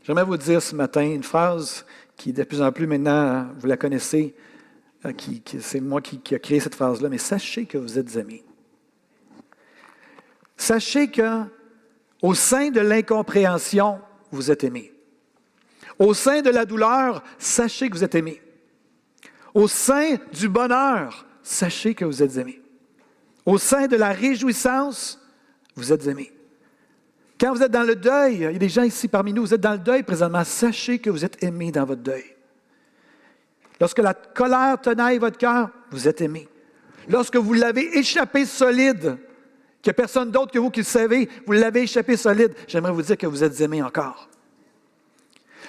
J'aimerais 0.03 0.25
vous 0.25 0.37
dire 0.37 0.63
ce 0.63 0.75
matin 0.75 1.03
une 1.03 1.23
phrase 1.23 1.85
qui, 2.17 2.33
de 2.33 2.45
plus 2.45 2.63
en 2.63 2.73
plus 2.73 2.87
maintenant, 2.87 3.49
vous 3.59 3.67
la 3.67 3.77
connaissez, 3.77 4.35
euh, 5.05 5.13
qui, 5.13 5.43
c'est 5.61 5.81
moi 5.81 6.01
qui, 6.01 6.19
qui 6.19 6.39
créé 6.41 6.61
cette 6.61 6.75
phrase-là, 6.75 7.09
mais 7.09 7.19
sachez 7.19 7.67
que 7.67 7.77
vous 7.77 7.99
êtes 7.99 8.17
aimés. 8.17 8.45
Sachez 10.57 11.09
que 11.09 11.43
au 12.23 12.35
sein 12.35 12.71
de 12.71 12.81
l'incompréhension, 12.81 14.01
vous 14.31 14.51
êtes 14.51 14.65
aimé. 14.65 14.93
Au 15.99 16.15
sein 16.15 16.41
de 16.41 16.51
la 16.51 16.65
douleur, 16.65 17.23
sachez 17.39 17.89
que 17.91 17.97
vous 17.97 18.05
êtes 18.05 18.15
aimé. 18.15 18.41
Au 19.53 19.69
sein 19.69 20.17
du 20.33 20.49
bonheur, 20.49 21.27
sachez 21.43 21.95
que 21.95 22.05
vous 22.05 22.23
êtes 22.23 22.37
aimé. 22.37 22.61
Au 23.45 23.59
sein 23.59 23.87
de 23.87 23.97
la 23.97 24.11
réjouissance, 24.11 25.21
vous 25.77 25.93
êtes 25.93 26.07
aimé. 26.07 26.33
Quand 27.39 27.53
vous 27.53 27.63
êtes 27.63 27.71
dans 27.71 27.83
le 27.83 27.95
deuil, 27.95 28.37
il 28.37 28.41
y 28.43 28.47
a 28.47 28.53
des 28.53 28.69
gens 28.69 28.85
ici 28.85 29.07
parmi 29.07 29.33
nous, 29.33 29.43
vous 29.43 29.55
êtes 29.55 29.61
dans 29.61 29.73
le 29.73 29.79
deuil 29.79 30.03
présentement, 30.03 30.45
sachez 30.45 30.99
que 30.99 31.11
vous 31.11 31.25
êtes 31.25 31.43
aimé 31.43 31.71
dans 31.73 31.85
votre 31.85 32.03
deuil. 32.03 32.25
Lorsque 33.81 33.99
la 33.99 34.15
colère 34.15 34.81
tenaille 34.81 35.19
votre 35.19 35.37
cœur, 35.37 35.69
vous 35.91 36.09
êtes 36.09 36.21
aimé. 36.21 36.49
Lorsque 37.09 37.37
vous 37.37 37.53
l'avez 37.53 37.99
échappé 37.99 38.47
solide, 38.47 39.19
qu'il 39.85 39.91
n'y 39.91 39.97
a 39.97 40.01
personne 40.03 40.31
d'autre 40.31 40.51
que 40.51 40.59
vous 40.59 40.71
qui 40.71 40.81
le 40.81 40.87
savez, 40.87 41.29
vous 41.45 41.53
l'avez 41.53 41.83
échappé 41.83 42.17
solide, 42.17 42.55
j'aimerais 42.67 42.93
vous 42.93 43.03
dire 43.03 43.19
que 43.19 43.27
vous 43.27 43.45
êtes 43.45 43.61
aimé 43.61 43.83
encore. 43.83 44.31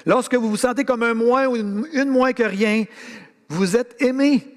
Lorsque 0.05 0.35
vous 0.35 0.49
vous 0.49 0.55
sentez 0.55 0.85
comme 0.85 1.03
un 1.03 1.13
moins 1.13 1.47
ou 1.47 1.57
une, 1.57 2.09
moins 2.09 2.31
que 2.31 2.43
rien, 2.43 2.85
vous 3.49 3.75
êtes 3.75 4.01
aimé. 4.01 4.47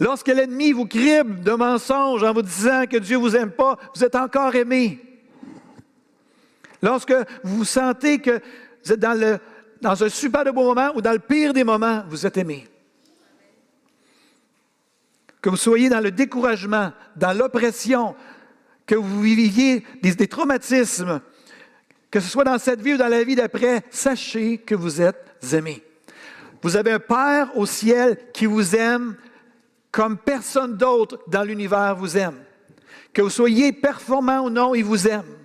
Lorsque 0.00 0.26
l'ennemi 0.26 0.72
vous 0.72 0.86
crible 0.86 1.40
de 1.40 1.52
mensonges 1.52 2.24
en 2.24 2.32
vous 2.32 2.42
disant 2.42 2.84
que 2.90 2.96
Dieu 2.96 3.16
ne 3.16 3.22
vous 3.22 3.36
aime 3.36 3.52
pas, 3.52 3.78
vous 3.94 4.02
êtes 4.02 4.16
encore 4.16 4.56
aimé. 4.56 5.00
Lorsque 6.82 7.14
vous 7.44 7.64
sentez 7.64 8.18
que 8.18 8.40
vous 8.84 8.92
êtes 8.92 8.98
dans, 8.98 9.14
le, 9.14 9.38
dans 9.80 10.02
un 10.02 10.08
super 10.08 10.44
de 10.44 10.50
beau 10.50 10.64
moment 10.64 10.90
ou 10.96 11.00
dans 11.00 11.12
le 11.12 11.20
pire 11.20 11.52
des 11.52 11.62
moments, 11.62 12.02
vous 12.08 12.26
êtes 12.26 12.38
aimé. 12.38 12.66
Que 15.40 15.48
vous 15.48 15.56
soyez 15.56 15.88
dans 15.88 16.00
le 16.00 16.10
découragement, 16.10 16.92
dans 17.14 17.38
l'oppression, 17.38 18.16
que 18.90 18.96
vous 18.96 19.22
viviez 19.22 19.84
des, 20.02 20.26
traumatismes, 20.26 21.20
que 22.10 22.18
ce 22.18 22.28
soit 22.28 22.42
dans 22.42 22.58
cette 22.58 22.80
vie 22.80 22.94
ou 22.94 22.96
dans 22.96 23.06
la 23.06 23.22
vie 23.22 23.36
d'après, 23.36 23.84
sachez 23.88 24.58
que 24.58 24.74
vous 24.74 25.00
êtes 25.00 25.36
aimés. 25.52 25.80
Vous 26.60 26.76
avez 26.76 26.90
un 26.90 26.98
Père 26.98 27.56
au 27.56 27.66
ciel 27.66 28.18
qui 28.34 28.46
vous 28.46 28.74
aime 28.74 29.14
comme 29.92 30.18
personne 30.18 30.76
d'autre 30.76 31.20
dans 31.28 31.44
l'univers 31.44 31.94
vous 31.94 32.18
aime. 32.18 32.42
Que 33.12 33.22
vous 33.22 33.30
soyez 33.30 33.70
performant 33.70 34.40
ou 34.40 34.50
non, 34.50 34.74
il 34.74 34.84
vous 34.84 35.06
aime. 35.06 35.36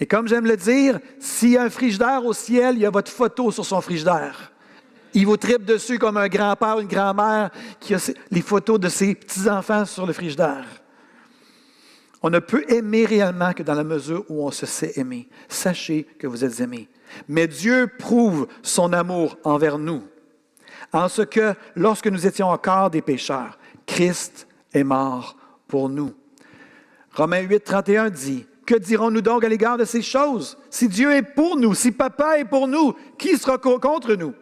Et 0.00 0.06
comme 0.06 0.26
j'aime 0.26 0.46
le 0.46 0.56
dire, 0.56 1.00
s'il 1.20 1.50
y 1.50 1.58
a 1.58 1.64
un 1.64 1.70
frigidaire 1.70 2.24
au 2.24 2.32
ciel, 2.32 2.76
il 2.76 2.80
y 2.80 2.86
a 2.86 2.90
votre 2.90 3.12
photo 3.12 3.50
sur 3.50 3.66
son 3.66 3.82
frigidaire. 3.82 4.52
Il 5.12 5.26
vous 5.26 5.36
tripe 5.36 5.66
dessus 5.66 5.98
comme 5.98 6.16
un 6.16 6.28
grand-père 6.28 6.78
ou 6.78 6.80
une 6.80 6.88
grand-mère 6.88 7.50
qui 7.78 7.94
a 7.94 7.98
les 8.30 8.40
photos 8.40 8.80
de 8.80 8.88
ses 8.88 9.14
petits-enfants 9.14 9.84
sur 9.84 10.06
le 10.06 10.14
frigidaire. 10.14 10.64
On 12.26 12.30
ne 12.30 12.38
peut 12.38 12.64
aimer 12.68 13.04
réellement 13.04 13.52
que 13.52 13.62
dans 13.62 13.74
la 13.74 13.84
mesure 13.84 14.24
où 14.30 14.46
on 14.46 14.50
se 14.50 14.64
sait 14.64 14.94
aimer. 14.96 15.28
Sachez 15.46 16.04
que 16.18 16.26
vous 16.26 16.42
êtes 16.42 16.58
aimés. 16.60 16.88
Mais 17.28 17.46
Dieu 17.46 17.86
prouve 17.98 18.48
son 18.62 18.94
amour 18.94 19.36
envers 19.44 19.76
nous, 19.76 20.02
en 20.94 21.10
ce 21.10 21.20
que 21.20 21.52
lorsque 21.76 22.06
nous 22.06 22.26
étions 22.26 22.48
encore 22.48 22.88
des 22.88 23.02
pécheurs, 23.02 23.58
Christ 23.84 24.48
est 24.72 24.84
mort 24.84 25.36
pour 25.68 25.90
nous. 25.90 26.14
Romains 27.12 27.42
8, 27.42 27.62
31 27.62 28.08
dit, 28.08 28.46
Que 28.64 28.76
dirons-nous 28.76 29.20
donc 29.20 29.44
à 29.44 29.48
l'égard 29.50 29.76
de 29.76 29.84
ces 29.84 30.00
choses? 30.00 30.56
Si 30.70 30.88
Dieu 30.88 31.12
est 31.12 31.22
pour 31.22 31.58
nous, 31.58 31.74
si 31.74 31.92
Papa 31.92 32.38
est 32.38 32.46
pour 32.46 32.68
nous, 32.68 32.94
qui 33.18 33.36
sera 33.36 33.58
contre 33.58 34.14
nous? 34.14 34.32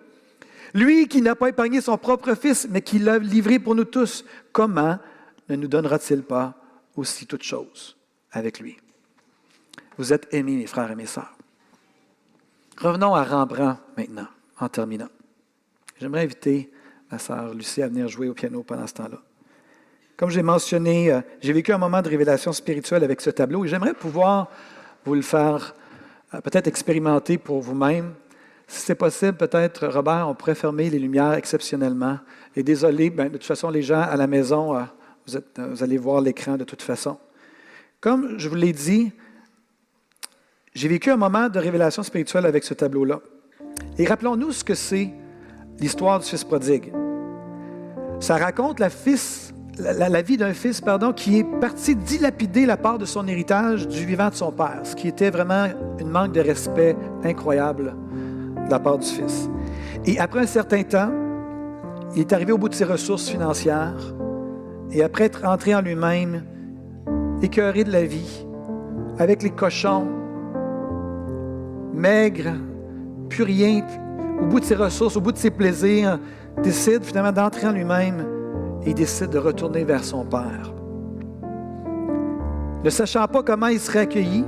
Lui 0.73 1.09
qui 1.09 1.21
n'a 1.21 1.35
pas 1.35 1.49
épargné 1.49 1.81
son 1.81 1.99
propre 1.99 2.37
Fils, 2.37 2.69
mais 2.71 2.81
qui 2.81 3.01
l'a 3.01 3.19
livré 3.19 3.59
pour 3.59 3.75
nous 3.75 3.87
tous, 3.87 4.25
comment 4.53 5.01
ne 5.49 5.57
nous 5.57 5.67
donnera-t-il 5.67 6.23
pas 6.23 6.62
aussi 6.97 7.27
toutes 7.27 7.43
choses 7.43 7.97
avec 8.33 8.61
lui. 8.61 8.77
Vous 9.99 10.13
êtes 10.13 10.33
aimés, 10.33 10.57
mes 10.57 10.67
frères 10.67 10.91
et 10.91 10.97
mes 10.97 11.07
sœurs. 11.07 11.37
Revenons 12.79 13.15
à 13.15 13.25
Rembrandt 13.25 13.81
maintenant, 13.97 14.29
en 14.59 14.69
terminant. 14.69 15.09
J'aimerais 16.01 16.23
inviter 16.23 16.71
ma 17.11 17.19
sœur 17.19 17.55
Lucie 17.55 17.83
à 17.83 17.89
venir 17.89 18.09
jouer 18.09 18.29
au 18.29 18.35
piano 18.35 18.63
pendant 18.63 18.87
ce 18.87 18.95
temps-là. 18.95 19.19
Comme 20.17 20.31
j'ai 20.31 20.43
mentionné, 20.43 21.13
euh, 21.13 21.21
j'ai 21.41 21.53
vécu 21.53 21.73
un 21.73 21.79
moment 21.79 22.01
de 22.01 22.09
révélation 22.09 22.53
spirituelle 22.53 23.05
avec 23.05 23.21
ce 23.21 23.31
tableau 23.31 23.65
et 23.65 23.69
j'aimerais 23.69 23.95
pouvoir 23.95 24.49
vous 25.05 25.15
le 25.15 25.23
faire 25.23 25.75
euh, 26.35 26.41
peut-être 26.41 26.67
expérimenter 26.67 27.39
pour 27.39 27.61
vous-même. 27.61 28.15
Si 28.67 28.81
c'est 28.81 28.95
possible, 28.95 29.37
peut-être, 29.37 29.87
Robert, 29.89 30.29
on 30.29 30.35
pourrait 30.35 30.55
fermer 30.55 30.89
les 30.89 30.99
lumières 30.99 31.35
exceptionnellement. 31.35 32.19
Et 32.57 32.63
désolé, 32.63 33.11
ben, 33.11 33.27
de 33.27 33.33
toute 33.33 33.45
façon, 33.45 33.69
les 33.69 33.83
gens 33.83 34.01
à 34.01 34.17
la 34.17 34.27
maison, 34.27 34.75
euh, 35.35 35.41
vous, 35.71 35.83
allez 35.83 35.99
voir 35.99 36.21
l'écran 36.21 36.57
de 36.57 36.65
toute 36.65 36.83
façon. 36.83 37.17
Comme 38.01 38.39
je 38.39 38.49
vous 38.49 38.55
l'ai 38.55 38.73
dit, 38.73 39.13
j'ai 40.75 40.89
vécu 40.89 41.11
un 41.11 41.17
moment 41.17 41.49
de 41.49 41.59
révélation 41.59 42.03
spirituelle 42.03 42.47
avec 42.47 42.65
ce 42.65 42.75
tableau-là. 42.75 43.21
Et 43.99 44.07
rappelons-nous 44.07 44.53
ce 44.53 44.65
que 44.65 44.75
c'est 44.75 45.11
l'histoire 45.79 46.19
du 46.21 46.27
fils 46.27 46.45
prodigue. 46.45 46.93
Ça 48.21 48.37
raconte 48.37 48.81
la, 48.81 48.89
la, 50.09 50.23
vie 50.23 50.37
d'un 50.37 50.55
fils 50.55 50.81
pardon, 50.81 51.13
qui 51.13 51.39
est 51.39 51.61
parti 51.61 51.95
dilapider 51.95 52.67
la 52.67 52.77
part 52.77 52.99
de 52.99 53.05
son 53.05 53.27
héritage 53.27 53.87
du 53.89 54.05
vivant 54.05 54.31
de 54.31 54.35
son 54.35 54.53
père, 54.53 54.81
ce 54.85 54.95
qui 54.95 55.09
était 55.09 55.31
vraiment 55.31 55.67
une 55.99 56.09
manque 56.09 56.33
de 56.33 56.41
respect 56.41 56.97
incroyable 57.25 57.95
de 58.65 58.71
la 58.71 58.79
part 58.79 58.99
du 58.99 59.07
fils. 59.07 59.49
Et 60.05 60.19
après 60.19 60.41
un 60.41 60.47
certain 60.47 60.83
temps, 60.83 61.13
il 62.15 62.21
est 62.21 62.33
arrivé 62.33 62.53
au 62.53 62.59
bout 62.59 62.69
de 62.69 62.75
ses 62.75 62.85
ressources 62.85 63.29
financières 63.29 63.97
et 64.93 65.03
après 65.03 65.25
être 65.25 65.45
entré 65.45 65.75
en 65.75 65.81
lui-même, 65.81 66.43
écœuré 67.43 67.85
de 67.85 67.91
la 67.91 68.05
vie, 68.05 68.47
avec 69.19 69.43
les 69.43 69.51
cochons, 69.51 70.07
maigre, 71.93 72.53
plus 73.29 73.45
rien, 73.45 73.87
au 74.41 74.47
bout 74.47 74.61
de 74.61 74.65
ses 74.65 74.75
ressources, 74.75 75.17
au 75.17 75.21
bout 75.21 75.33
de 75.33 75.39
ses 75.39 75.51
plaisirs, 75.51 76.19
décide 76.63 77.05
finalement 77.05 77.33
d'entrer 77.33 77.67
en 77.67 77.73
lui-même 77.73 78.27
et 78.85 78.93
décide 78.93 79.31
de 79.31 79.39
retourner 79.39 79.85
vers 79.85 80.05
son 80.05 80.25
Père. 80.25 80.73
Ne 82.85 82.91
sachant 82.91 83.27
pas 83.29 83.43
comment 83.43 83.69
il 83.69 83.81
serait 83.81 84.01
accueilli, 84.01 84.45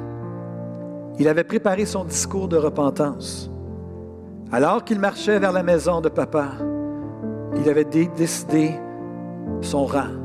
il 1.19 1.29
avait 1.29 1.45
préparé 1.45 1.87
son 1.87 2.05
discours 2.05 2.49
de 2.49 2.57
repentance. 2.57 3.51
Alors 4.51 4.85
qu'il 4.85 4.99
marchait 4.99 5.39
vers 5.39 5.53
la 5.53 5.63
maison 5.63 6.01
de 6.01 6.09
papa, 6.09 6.49
il 7.57 7.69
avait 7.69 7.85
décidé 7.85 8.73
son 9.61 9.87
rang. 9.87 10.24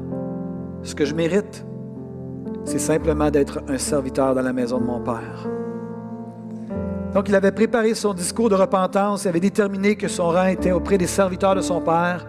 Ce 0.84 0.96
que 0.96 1.06
je 1.06 1.14
mérite, 1.14 1.66
c'est 2.64 2.80
simplement 2.80 3.30
d'être 3.30 3.62
un 3.68 3.78
serviteur 3.78 4.36
dans 4.36 4.42
la 4.42 4.54
maison 4.54 4.80
de 4.80 4.86
mon 4.86 5.00
Père. 5.02 5.48
Donc 7.14 7.28
il 7.28 7.36
avait 7.36 7.52
préparé 7.52 7.96
son 7.96 8.14
discours 8.14 8.50
de 8.50 8.56
repentance, 8.56 9.24
il 9.24 9.30
avait 9.30 9.40
déterminé 9.40 9.96
que 9.96 10.08
son 10.08 10.30
rang 10.30 10.46
était 10.46 10.72
auprès 10.72 10.98
des 10.98 11.08
serviteurs 11.08 11.56
de 11.56 11.62
son 11.62 11.82
Père, 11.82 12.28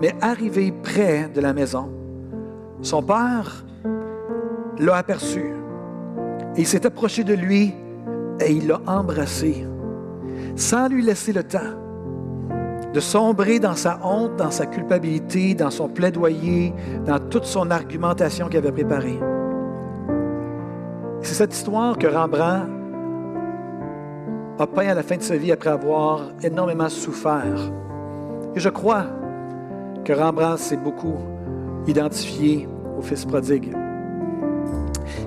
mais 0.00 0.14
arrivé 0.20 0.72
près 0.72 1.28
de 1.28 1.40
la 1.40 1.52
maison, 1.52 1.90
son 2.82 3.02
Père 3.02 3.64
l'a 4.78 4.96
aperçu. 4.96 5.52
Il 6.56 6.66
s'est 6.66 6.86
approché 6.86 7.24
de 7.24 7.34
lui 7.34 7.74
et 8.40 8.52
il 8.52 8.66
l'a 8.66 8.80
embrassé, 8.86 9.66
sans 10.56 10.88
lui 10.88 11.02
laisser 11.02 11.32
le 11.32 11.42
temps 11.42 11.85
de 12.96 13.00
sombrer 13.02 13.58
dans 13.58 13.74
sa 13.74 13.98
honte, 14.02 14.36
dans 14.36 14.50
sa 14.50 14.64
culpabilité, 14.64 15.54
dans 15.54 15.68
son 15.68 15.86
plaidoyer, 15.86 16.72
dans 17.04 17.18
toute 17.18 17.44
son 17.44 17.70
argumentation 17.70 18.48
qu'il 18.48 18.56
avait 18.56 18.72
préparée. 18.72 19.20
C'est 21.20 21.34
cette 21.34 21.52
histoire 21.52 21.98
que 21.98 22.06
Rembrandt 22.06 22.70
a 24.58 24.66
peint 24.66 24.88
à 24.88 24.94
la 24.94 25.02
fin 25.02 25.18
de 25.18 25.22
sa 25.22 25.36
vie 25.36 25.52
après 25.52 25.68
avoir 25.68 26.22
énormément 26.42 26.88
souffert. 26.88 27.70
Et 28.54 28.60
je 28.60 28.70
crois 28.70 29.04
que 30.02 30.14
Rembrandt 30.14 30.56
s'est 30.56 30.78
beaucoup 30.78 31.18
identifié 31.86 32.66
au 32.98 33.02
Fils 33.02 33.26
prodigue. 33.26 33.76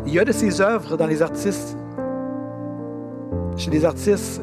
Il 0.08 0.14
y 0.16 0.18
a 0.18 0.26
de 0.26 0.32
ses 0.32 0.60
œuvres 0.60 0.98
dans 0.98 1.06
les 1.06 1.22
artistes, 1.22 1.78
chez 3.58 3.70
des 3.70 3.86
artistes 3.86 4.42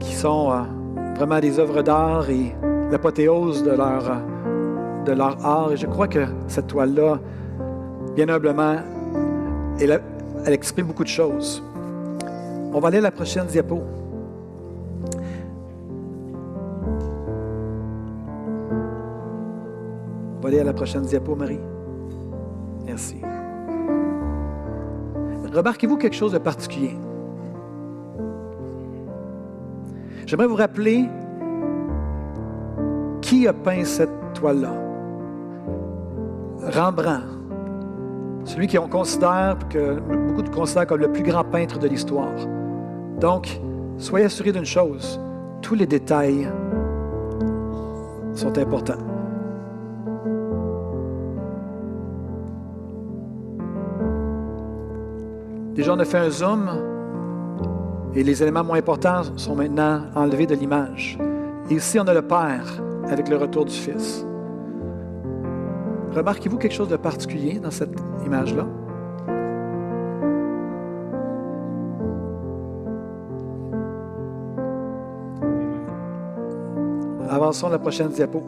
qui 0.00 0.14
sont 0.14 0.52
euh, 0.52 0.77
vraiment 1.18 1.40
des 1.40 1.58
œuvres 1.58 1.82
d'art 1.82 2.30
et 2.30 2.54
l'apothéose 2.92 3.64
de 3.64 3.72
leur, 3.72 4.04
de 5.04 5.12
leur 5.12 5.44
art. 5.44 5.72
Et 5.72 5.76
je 5.76 5.86
crois 5.86 6.06
que 6.06 6.20
cette 6.46 6.68
toile-là, 6.68 7.18
bien 8.14 8.28
humblement, 8.28 8.76
elle, 9.80 10.00
elle 10.46 10.52
exprime 10.52 10.86
beaucoup 10.86 11.02
de 11.02 11.08
choses. 11.08 11.62
On 12.72 12.78
va 12.78 12.88
aller 12.88 12.98
à 12.98 13.02
la 13.02 13.10
prochaine 13.10 13.46
diapo. 13.46 13.82
On 20.36 20.40
va 20.40 20.48
aller 20.48 20.60
à 20.60 20.64
la 20.64 20.72
prochaine 20.72 21.02
diapo, 21.02 21.34
Marie. 21.34 21.58
Merci. 22.86 23.16
Remarquez-vous 25.52 25.96
quelque 25.96 26.14
chose 26.14 26.32
de 26.32 26.38
particulier? 26.38 26.96
J'aimerais 30.28 30.46
vous 30.46 30.56
rappeler 30.56 31.08
qui 33.22 33.48
a 33.48 33.54
peint 33.54 33.82
cette 33.82 34.10
toile-là. 34.34 34.74
Rembrandt, 36.70 37.24
celui 38.44 38.66
qu'on 38.68 38.88
considère, 38.88 39.56
que 39.70 39.98
beaucoup 39.98 40.42
de 40.42 40.50
considèrent 40.50 40.86
comme 40.86 41.00
le 41.00 41.10
plus 41.10 41.22
grand 41.22 41.44
peintre 41.44 41.78
de 41.78 41.88
l'histoire. 41.88 42.34
Donc, 43.18 43.58
soyez 43.96 44.26
assurés 44.26 44.52
d'une 44.52 44.66
chose, 44.66 45.18
tous 45.62 45.74
les 45.74 45.86
détails 45.86 46.46
sont 48.34 48.58
importants. 48.58 49.00
Déjà, 55.74 55.94
on 55.94 55.98
a 55.98 56.04
fait 56.04 56.18
un 56.18 56.28
zoom 56.28 56.97
et 58.14 58.22
les 58.22 58.42
éléments 58.42 58.64
moins 58.64 58.78
importants 58.78 59.22
sont 59.36 59.54
maintenant 59.54 60.02
enlevés 60.14 60.46
de 60.46 60.54
l'image. 60.54 61.18
Et 61.70 61.74
ici, 61.74 61.98
on 62.00 62.06
a 62.06 62.14
le 62.14 62.22
Père 62.22 62.82
avec 63.10 63.28
le 63.28 63.36
retour 63.36 63.64
du 63.64 63.74
Fils. 63.74 64.24
Remarquez-vous 66.14 66.56
quelque 66.56 66.74
chose 66.74 66.88
de 66.88 66.96
particulier 66.96 67.58
dans 67.60 67.70
cette 67.70 67.94
image-là? 68.24 68.66
Avançons 77.30 77.66
à 77.66 77.70
la 77.70 77.78
prochaine 77.78 78.08
diapo. 78.08 78.42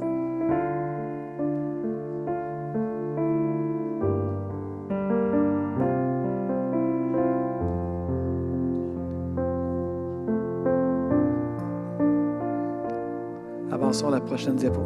Prochaine 14.20 14.56
diapo. 14.56 14.80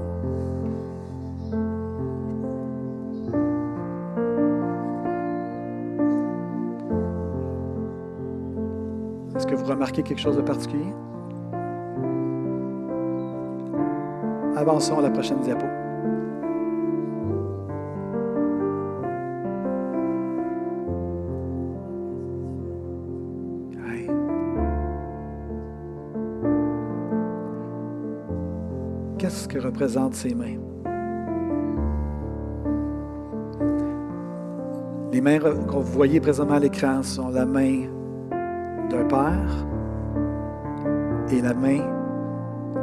Est-ce 9.36 9.46
que 9.46 9.54
vous 9.54 9.64
remarquez 9.64 10.02
quelque 10.02 10.20
chose 10.20 10.36
de 10.36 10.42
particulier? 10.42 10.92
Avançons 14.56 14.98
à 14.98 15.02
la 15.02 15.10
prochaine 15.10 15.40
diapo. 15.40 15.66
Que 29.74 29.80
représentent 29.80 30.14
ces 30.14 30.34
mains? 30.34 30.56
Les 35.12 35.20
mains 35.20 35.40
qu'on 35.40 35.80
vous 35.80 35.92
voyez 35.92 36.20
présentement 36.20 36.54
à 36.54 36.60
l'écran 36.60 37.02
sont 37.02 37.28
la 37.30 37.44
main 37.44 37.88
d'un 38.88 39.04
père 39.04 39.66
et 41.32 41.40
la 41.40 41.54
main 41.54 41.80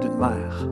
d'une 0.01 0.17
mère. 0.17 0.67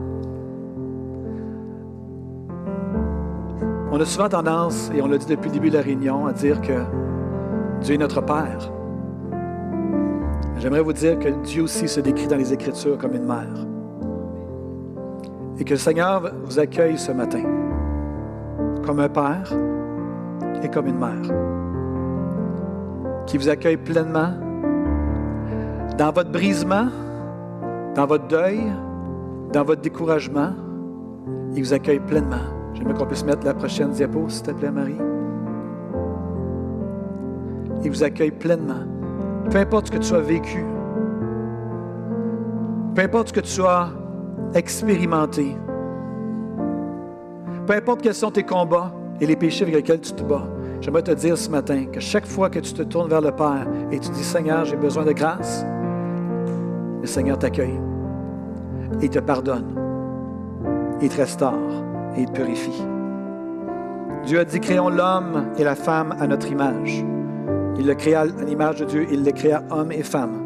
On 3.91 3.99
a 4.01 4.05
souvent 4.05 4.27
tendance, 4.27 4.91
et 4.93 5.01
on 5.01 5.07
l'a 5.07 5.17
dit 5.17 5.25
depuis 5.25 5.47
le 5.47 5.53
début 5.53 5.69
de 5.69 5.75
la 5.75 5.81
réunion, 5.81 6.27
à 6.27 6.33
dire 6.33 6.59
que 6.61 6.83
Dieu 7.81 7.95
est 7.95 7.97
notre 7.97 8.21
Père. 8.21 8.71
J'aimerais 10.57 10.81
vous 10.81 10.93
dire 10.93 11.17
que 11.17 11.29
Dieu 11.43 11.63
aussi 11.63 11.87
se 11.87 12.01
décrit 12.01 12.27
dans 12.27 12.35
les 12.35 12.51
Écritures 12.51 12.97
comme 12.97 13.15
une 13.15 13.25
mère. 13.25 13.65
Et 15.59 15.65
que 15.65 15.71
le 15.71 15.77
Seigneur 15.77 16.31
vous 16.45 16.57
accueille 16.57 16.97
ce 16.97 17.11
matin 17.11 17.43
comme 18.85 18.99
un 19.01 19.09
Père 19.09 19.51
et 20.63 20.69
comme 20.69 20.87
une 20.87 20.97
mère. 20.97 21.35
Qui 23.27 23.37
vous 23.37 23.49
accueille 23.49 23.77
pleinement 23.77 24.31
dans 25.97 26.11
votre 26.11 26.31
brisement, 26.31 26.87
dans 27.93 28.05
votre 28.05 28.27
deuil, 28.27 28.61
dans 29.51 29.63
votre 29.63 29.81
découragement. 29.81 30.53
Il 31.55 31.63
vous 31.63 31.73
accueille 31.73 31.99
pleinement. 31.99 32.37
J'aimerais 32.73 32.93
qu'on 32.93 33.05
puisse 33.05 33.25
mettre 33.25 33.45
la 33.45 33.53
prochaine 33.53 33.89
diapo, 33.89 34.29
s'il 34.29 34.43
te 34.43 34.51
plaît, 34.51 34.71
Marie. 34.71 34.95
Il 37.83 37.89
vous 37.89 38.03
accueille 38.03 38.31
pleinement. 38.31 38.85
Peu 39.51 39.57
importe 39.57 39.87
ce 39.87 39.91
que 39.91 39.97
tu 39.97 40.13
as 40.13 40.21
vécu, 40.21 40.63
peu 42.95 43.01
importe 43.01 43.29
ce 43.29 43.33
que 43.33 43.39
tu 43.39 43.61
as 43.61 43.89
expérimenté, 44.53 45.55
peu 47.67 47.73
importe 47.73 48.01
quels 48.01 48.15
sont 48.15 48.31
tes 48.31 48.43
combats 48.43 48.91
et 49.21 49.25
les 49.25 49.35
péchés 49.35 49.63
avec 49.63 49.75
lesquels 49.75 50.01
tu 50.01 50.13
te 50.13 50.23
bats, 50.23 50.47
j'aimerais 50.81 51.03
te 51.03 51.11
dire 51.11 51.37
ce 51.37 51.49
matin 51.49 51.85
que 51.85 51.99
chaque 51.99 52.25
fois 52.25 52.49
que 52.49 52.59
tu 52.59 52.73
te 52.73 52.81
tournes 52.81 53.09
vers 53.09 53.21
le 53.21 53.31
Père 53.31 53.67
et 53.91 53.99
tu 53.99 54.09
dis 54.09 54.23
Seigneur, 54.23 54.65
j'ai 54.65 54.75
besoin 54.75 55.05
de 55.05 55.11
grâce, 55.11 55.65
le 57.01 57.07
Seigneur 57.07 57.37
t'accueille 57.37 57.79
et 59.01 59.09
te 59.09 59.19
pardonne, 59.19 59.75
il 61.01 61.09
te 61.09 61.17
restaure 61.17 61.83
et 62.17 62.21
il 62.21 62.25
te 62.25 62.31
purifie. 62.31 62.83
Dieu 64.25 64.39
a 64.39 64.45
dit 64.45 64.59
créons 64.59 64.89
l'homme 64.89 65.47
et 65.57 65.63
la 65.63 65.75
femme 65.75 66.15
à 66.19 66.27
notre 66.27 66.51
image. 66.51 67.05
Il 67.77 67.87
le 67.87 67.93
créa 67.93 68.21
à 68.21 68.25
l'image 68.25 68.79
de 68.79 68.85
Dieu, 68.85 69.07
il 69.09 69.23
les 69.23 69.31
créa 69.31 69.63
homme 69.69 69.91
et 69.91 70.03
femme. 70.03 70.43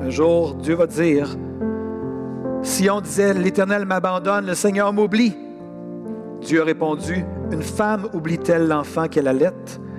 Un 0.00 0.08
jour, 0.08 0.54
Dieu 0.54 0.74
va 0.74 0.86
dire 0.86 1.36
si 2.62 2.90
on 2.90 3.00
disait 3.00 3.34
l'Éternel 3.34 3.84
m'abandonne, 3.84 4.46
le 4.46 4.54
Seigneur 4.54 4.92
m'oublie. 4.92 5.36
Dieu 6.40 6.62
a 6.62 6.64
répondu 6.64 7.24
Une 7.50 7.62
femme 7.62 8.08
oublie-t-elle 8.12 8.68
l'enfant 8.68 9.08
qu'elle 9.08 9.28
allait? 9.28 9.52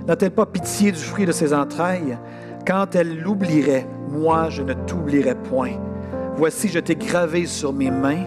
N'a-t-elle 0.07 0.31
pas 0.31 0.45
pitié 0.45 0.91
du 0.91 0.99
fruit 0.99 1.25
de 1.25 1.31
ses 1.31 1.53
entrailles? 1.53 2.17
Quand 2.65 2.95
elle 2.95 3.19
l'oublierait, 3.19 3.87
moi 4.09 4.49
je 4.49 4.63
ne 4.63 4.73
t'oublierai 4.73 5.35
point. 5.35 5.73
Voici, 6.35 6.67
je 6.69 6.79
t'ai 6.79 6.95
gravé 6.95 7.45
sur 7.45 7.73
mes 7.73 7.91
mains 7.91 8.25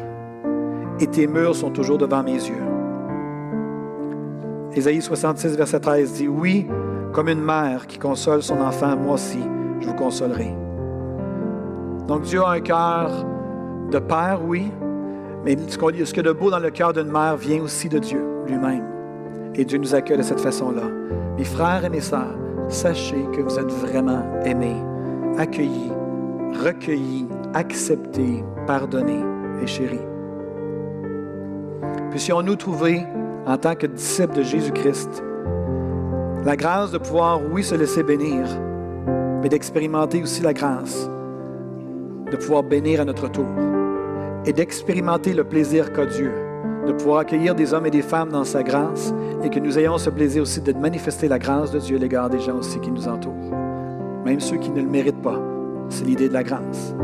et 1.01 1.07
tes 1.07 1.27
murs 1.27 1.57
sont 1.57 1.71
toujours 1.71 1.99
devant 1.99 2.23
mes 2.23 2.35
yeux. 2.35 2.63
Ésaïe 4.75 5.03
66, 5.03 5.57
verset 5.57 5.81
13 5.81 6.13
dit 6.15 6.29
Oui, 6.29 6.67
comme 7.13 7.29
une 7.29 7.43
mère 7.43 7.87
qui 7.87 7.99
console 7.99 8.43
son 8.43 8.61
enfant, 8.61 8.97
moi 8.97 9.15
aussi, 9.15 9.41
je 9.81 9.87
vous 9.87 9.95
consolerai. 9.95 10.55
Donc 12.07 12.23
Dieu 12.23 12.43
a 12.43 12.53
un 12.53 12.61
cœur 12.61 13.27
de 13.93 13.99
père, 13.99 14.41
oui, 14.45 14.73
mais 15.45 15.57
ce 15.69 15.79
a 16.19 16.23
de 16.23 16.33
beau 16.33 16.51
dans 16.51 16.59
le 16.59 16.71
cœur 16.71 16.93
d'une 16.93 17.11
mère 17.11 17.37
vient 17.37 17.63
aussi 17.63 17.89
de 17.89 17.99
Dieu 17.99 18.25
lui-même? 18.47 18.85
Et 19.55 19.65
Dieu 19.65 19.79
nous 19.79 19.95
accueille 19.95 20.17
de 20.17 20.23
cette 20.23 20.41
façon-là. 20.41 20.85
Mes 21.37 21.45
frères 21.45 21.85
et 21.85 21.91
mes 21.91 22.01
sœurs, 22.01 22.35
sachez 22.69 23.23
que 23.37 23.43
vous 23.43 23.59
êtes 23.59 23.71
vraiment 23.71 24.23
aimés, 24.45 24.83
accueillis, 25.37 25.93
recueillis, 26.65 27.27
acceptés, 27.53 28.43
pardonnés 28.67 29.23
et 29.63 29.67
chéris. 29.67 30.01
Puissions-nous 32.11 32.57
trouver, 32.57 33.03
en 33.47 33.59
tant 33.59 33.75
que 33.75 33.87
disciples 33.87 34.37
de 34.37 34.43
Jésus-Christ, 34.43 35.23
la 36.45 36.57
grâce 36.57 36.93
de 36.93 36.99
pouvoir, 36.99 37.41
oui, 37.53 37.63
se 37.63 37.75
laisser 37.75 38.03
bénir, 38.03 38.47
mais 39.43 39.51
d'expérimenter 39.51 40.23
aussi 40.23 40.43
la 40.43 40.55
grâce 40.55 41.11
de 42.31 42.37
pouvoir 42.37 42.63
bénir 42.63 43.03
à 43.03 43.05
notre 43.05 43.31
tour 43.31 43.45
et 44.47 44.53
d'expérimenter 44.53 45.35
le 45.35 45.45
plaisir 45.45 45.93
qu'a 45.93 46.07
Dieu 46.07 46.33
de 46.87 46.93
pouvoir 46.93 47.19
accueillir 47.21 47.55
des 47.55 47.75
hommes 47.75 47.87
et 47.87 47.91
des 47.91 48.03
femmes 48.03 48.31
dans 48.31 48.45
sa 48.45 48.63
grâce 48.63 49.15
et 49.45 49.51
que 49.51 49.61
nous 49.61 49.79
ayons 49.79 49.99
ce 49.99 50.11
plaisir 50.11 50.43
aussi 50.43 50.61
de 50.61 50.73
manifester 50.73 51.29
la 51.29 51.39
grâce 51.39 51.71
de 51.71 51.79
Dieu 51.79 51.97
à 51.97 52.01
l'égard 52.01 52.29
des 52.29 52.41
gens 52.41 52.57
aussi 52.57 52.81
qui 52.81 52.91
nous 52.91 53.07
entourent, 53.07 53.53
même 54.25 54.41
ceux 54.41 54.57
qui 54.57 54.71
ne 54.71 54.81
le 54.81 54.89
méritent 54.89 55.23
pas. 55.23 55.41
C'est 55.89 56.05
l'idée 56.05 56.29
de 56.29 56.35
la 56.35 56.43
grâce. 56.43 56.95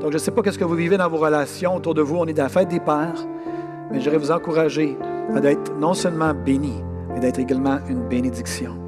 Donc, 0.00 0.10
je 0.10 0.14
ne 0.14 0.18
sais 0.18 0.30
pas 0.30 0.42
qu'est-ce 0.42 0.58
que 0.58 0.64
vous 0.64 0.74
vivez 0.74 0.96
dans 0.96 1.08
vos 1.08 1.16
relations 1.16 1.74
autour 1.74 1.94
de 1.94 2.02
vous. 2.02 2.16
On 2.16 2.26
est 2.26 2.32
dans 2.32 2.44
la 2.44 2.48
fête 2.48 2.68
des 2.68 2.80
pères, 2.80 3.26
mais 3.90 4.00
j'aimerais 4.00 4.18
vous 4.18 4.30
encourager 4.30 4.96
à 5.34 5.38
être 5.44 5.74
non 5.76 5.94
seulement 5.94 6.32
béni, 6.34 6.82
mais 7.12 7.20
d'être 7.20 7.40
également 7.40 7.78
une 7.88 8.06
bénédiction. 8.06 8.87